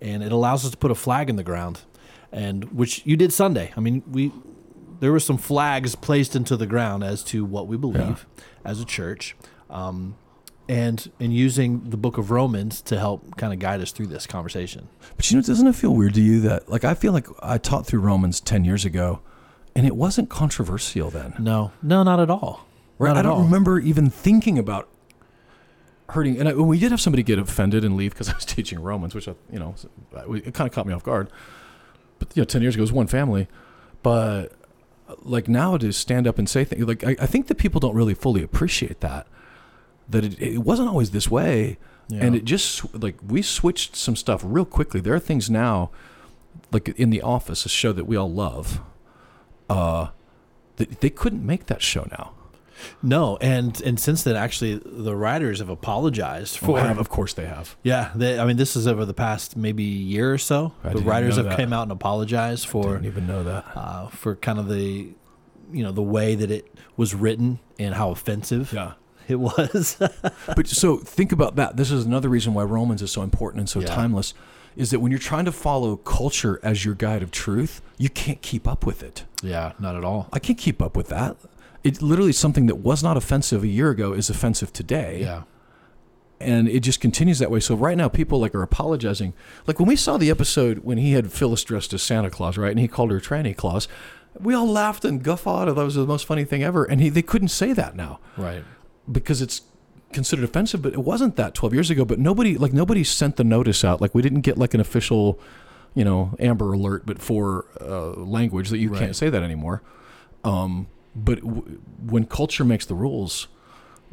[0.00, 1.82] And it allows us to put a flag in the ground
[2.32, 3.72] and which you did sunday.
[3.76, 4.32] I mean we
[5.00, 8.26] there were some flags placed into the ground as to what we believe
[8.64, 9.36] as a church.
[9.68, 10.16] Um,
[10.72, 14.26] and and using the book of romans to help kind of guide us through this
[14.26, 17.26] conversation But you know, doesn't it feel weird to you that, like, I feel like
[17.42, 19.20] I taught through Romans 10 years ago,
[19.76, 21.34] and it wasn't controversial then?
[21.38, 22.66] no no not at all
[22.98, 23.08] Right?
[23.08, 23.42] Not I don't all.
[23.42, 24.88] remember even thinking about
[26.10, 26.38] hurting.
[26.38, 29.14] And I, we did have somebody get offended and leave because I was teaching Romans,
[29.14, 29.74] which I, you know,
[30.34, 31.28] it kind of caught me off guard.
[32.20, 33.48] But you know, ten years ago it was one family,
[34.02, 34.52] but
[35.22, 37.94] like now to stand up and say things like I, I think that people don't
[37.94, 39.26] really fully appreciate that
[40.12, 41.78] that it, it wasn't always this way,
[42.10, 45.00] and it just like we switched some stuff real quickly.
[45.00, 45.90] There are things now,
[46.70, 48.80] like in the office, a show that we all love,
[49.70, 50.08] uh,
[50.76, 52.32] that they couldn't make that show now.
[53.00, 56.80] No, and and since then, actually, the writers have apologized for.
[56.80, 57.76] Have, of course they have.
[57.84, 60.72] Yeah, they, I mean, this is over the past maybe year or so.
[60.82, 61.56] I the writers have that.
[61.56, 63.64] came out and apologized for I Didn't even know that.
[63.76, 65.10] uh, for kind of the
[65.72, 68.92] you know the way that it was written and how offensive Yeah.
[69.28, 69.96] it was.
[70.56, 71.76] But so think about that.
[71.76, 73.86] This is another reason why Romans is so important and so Yeah.
[73.86, 74.34] timeless.
[74.74, 78.40] Is that when you're trying to follow culture as your guide of truth, you can't
[78.40, 79.24] keep up with it.
[79.42, 80.28] yeah, not at all.
[80.32, 81.36] I can't keep up with that.
[81.84, 85.20] It literally something that was not offensive a year ago is offensive today.
[85.20, 85.42] Yeah,
[86.40, 87.60] and it just continues that way.
[87.60, 89.34] So right now, people like are apologizing.
[89.66, 92.70] Like when we saw the episode when he had Phyllis dressed as Santa Claus, right,
[92.70, 93.88] and he called her Tranny Claus,
[94.40, 95.68] we all laughed and guffawed.
[95.68, 96.84] That was the most funny thing ever.
[96.84, 98.64] And he, they couldn't say that now right.
[99.10, 99.62] Because it's
[100.12, 100.82] considered offensive.
[100.82, 102.04] But it wasn't that 12 years ago.
[102.04, 104.00] But nobody, like nobody sent the notice out.
[104.00, 105.38] Like we didn't get like an official,
[105.94, 109.00] you know, Amber Alert, but for uh, language that you Right.
[109.00, 109.82] can't say that anymore.
[110.44, 113.48] Um, but w- when culture makes the rules,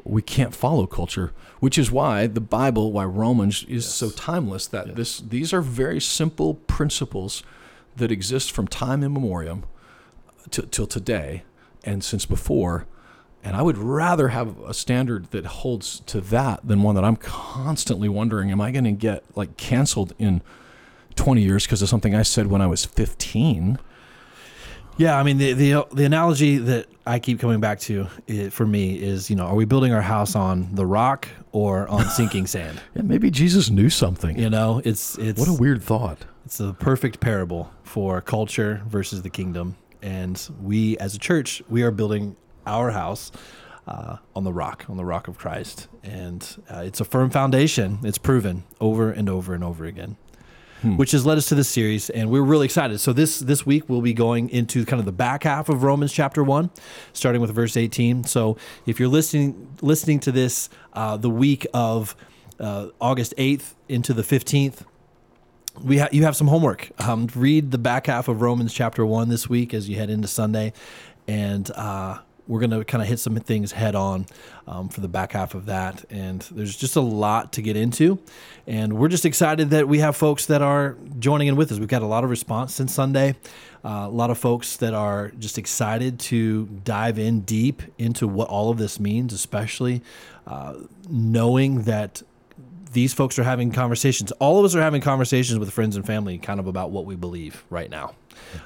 [0.03, 3.93] we can't follow culture, which is why the Bible, why Romans is Yes.
[3.93, 4.67] so timeless.
[4.67, 4.95] That Yes.
[4.95, 7.43] this these are very simple principles
[7.97, 9.63] that exist from time immemorial
[10.51, 11.43] to, till today,
[11.83, 12.85] and since before.
[13.43, 17.15] And I would rather have a standard that holds to that than one that I'm
[17.15, 20.41] constantly wondering, am I going to get like canceled in
[21.15, 23.79] 20 years because of something I said when I was 15?
[24.97, 28.07] Yeah, I mean the the the analogy that I keep coming back to
[28.51, 32.03] for me is you know are we building our house on the rock or on
[32.09, 32.81] sinking sand?
[32.93, 34.37] Yeah, maybe Jesus knew something.
[34.37, 36.25] You know, it's it's What a weird thought.
[36.43, 39.77] It's the perfect parable for culture versus the kingdom.
[40.01, 42.35] And we, as a church, we are building
[42.69, 43.31] our house
[43.87, 45.87] uh, on the rock, on the rock of Christ.
[46.03, 47.99] And uh, it's a firm foundation.
[48.03, 50.15] It's proven over and over and over again,
[50.81, 50.95] Hmm.
[50.95, 52.09] which has led us to this series.
[52.09, 52.99] And we're really excited.
[52.99, 56.13] So this this week we'll be going into kind of the back half of Romans
[56.13, 56.69] chapter one,
[57.11, 58.23] starting with verse 18.
[58.23, 58.55] So
[58.85, 62.15] if you're listening listening to this uh, the week of
[62.61, 64.85] uh, August 8th into the 15th,
[65.83, 66.91] we ha- you have some homework.
[67.05, 70.27] Um, read the back half of Romans chapter one this week as you head into
[70.29, 70.71] Sunday,
[71.27, 71.69] and
[72.49, 74.25] we're gonna kind of hit some things head on
[74.67, 76.03] um, for the back half of that.
[76.09, 78.19] And there's just a lot to get into,
[78.67, 81.79] and we're just excited that we have folks that are joining in with us.
[81.79, 83.35] We've got a lot of response since Sunday.
[83.85, 88.49] Uh, a lot of folks that are just excited to dive in deep into what
[88.49, 90.01] all of this means, especially
[90.45, 90.73] uh,
[91.07, 92.21] knowing that
[92.91, 94.31] these folks are having conversations.
[94.33, 97.15] All of us are having conversations with friends and family, kind of about what we
[97.15, 98.15] believe right now,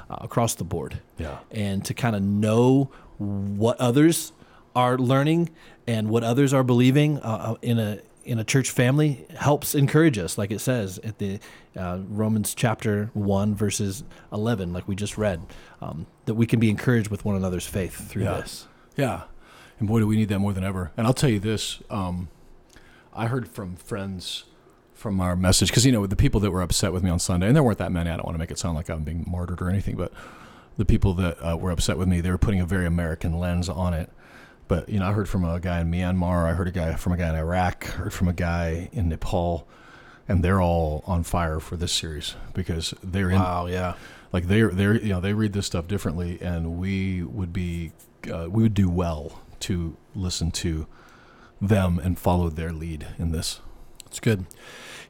[0.10, 1.00] uh, across the board.
[1.18, 1.40] Yeah.
[1.52, 4.34] And to kind of know what others
[4.76, 5.50] are learning
[5.88, 10.38] and what others are believing uh, in a in a church family helps encourage us,
[10.38, 11.40] like it says at the
[11.78, 15.42] uh, Romans chapter one verses eleven, like we just read,
[15.82, 18.36] um, that we can be encouraged with one another's faith through Yeah.
[18.40, 18.68] this.
[18.96, 19.24] Yeah.
[19.78, 20.92] And boy, do we need that more than ever.
[20.96, 22.30] And I'll tell you this um,
[23.14, 24.46] I heard from friends
[25.04, 27.46] from our message, because, you know, the people that were upset with me on Sunday,
[27.48, 29.26] and there weren't that many, I don't want to make it sound like I'm being
[29.28, 30.12] martyred or anything, but
[30.78, 33.70] the people that uh, were upset with me, they were putting a very American lens
[33.70, 34.10] on it.
[34.68, 37.14] But, you know, I heard from a guy in Myanmar, I heard a guy from
[37.14, 39.68] a guy in Iraq, heard from a guy in Nepal,
[40.28, 43.96] and they're all on fire for this series because they're in, Wow, yeah,
[44.32, 47.92] like they're they're you know they read this stuff differently and we would be
[48.34, 50.88] uh, we would do well to listen to
[51.62, 53.60] them and follow their lead in this
[54.08, 54.46] It's good.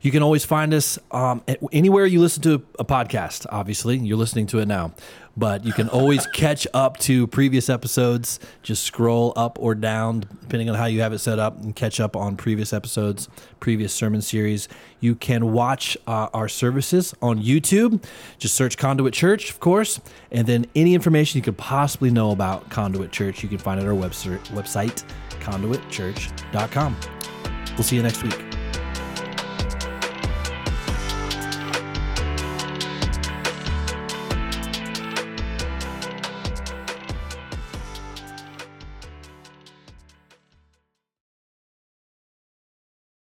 [0.04, 1.42] You can always find us um,
[1.72, 3.46] anywhere you listen to a podcast.
[3.50, 4.92] Obviously, you're listening to it now,
[5.38, 8.38] but you can always catch up to previous episodes.
[8.64, 12.02] Just scroll up or down, depending on how you have it set up, and catch
[12.02, 13.30] up on previous episodes,
[13.62, 14.68] previous sermon series.
[15.00, 18.04] You can watch uh, our services on YouTube.
[18.40, 20.02] Just search Conduit Church, of course,
[20.32, 23.88] and then any information you could possibly know about Conduit Church, you can find at
[23.88, 25.06] our website, website
[25.40, 26.98] conduitchurch.com.
[27.76, 28.53] We'll see you next week.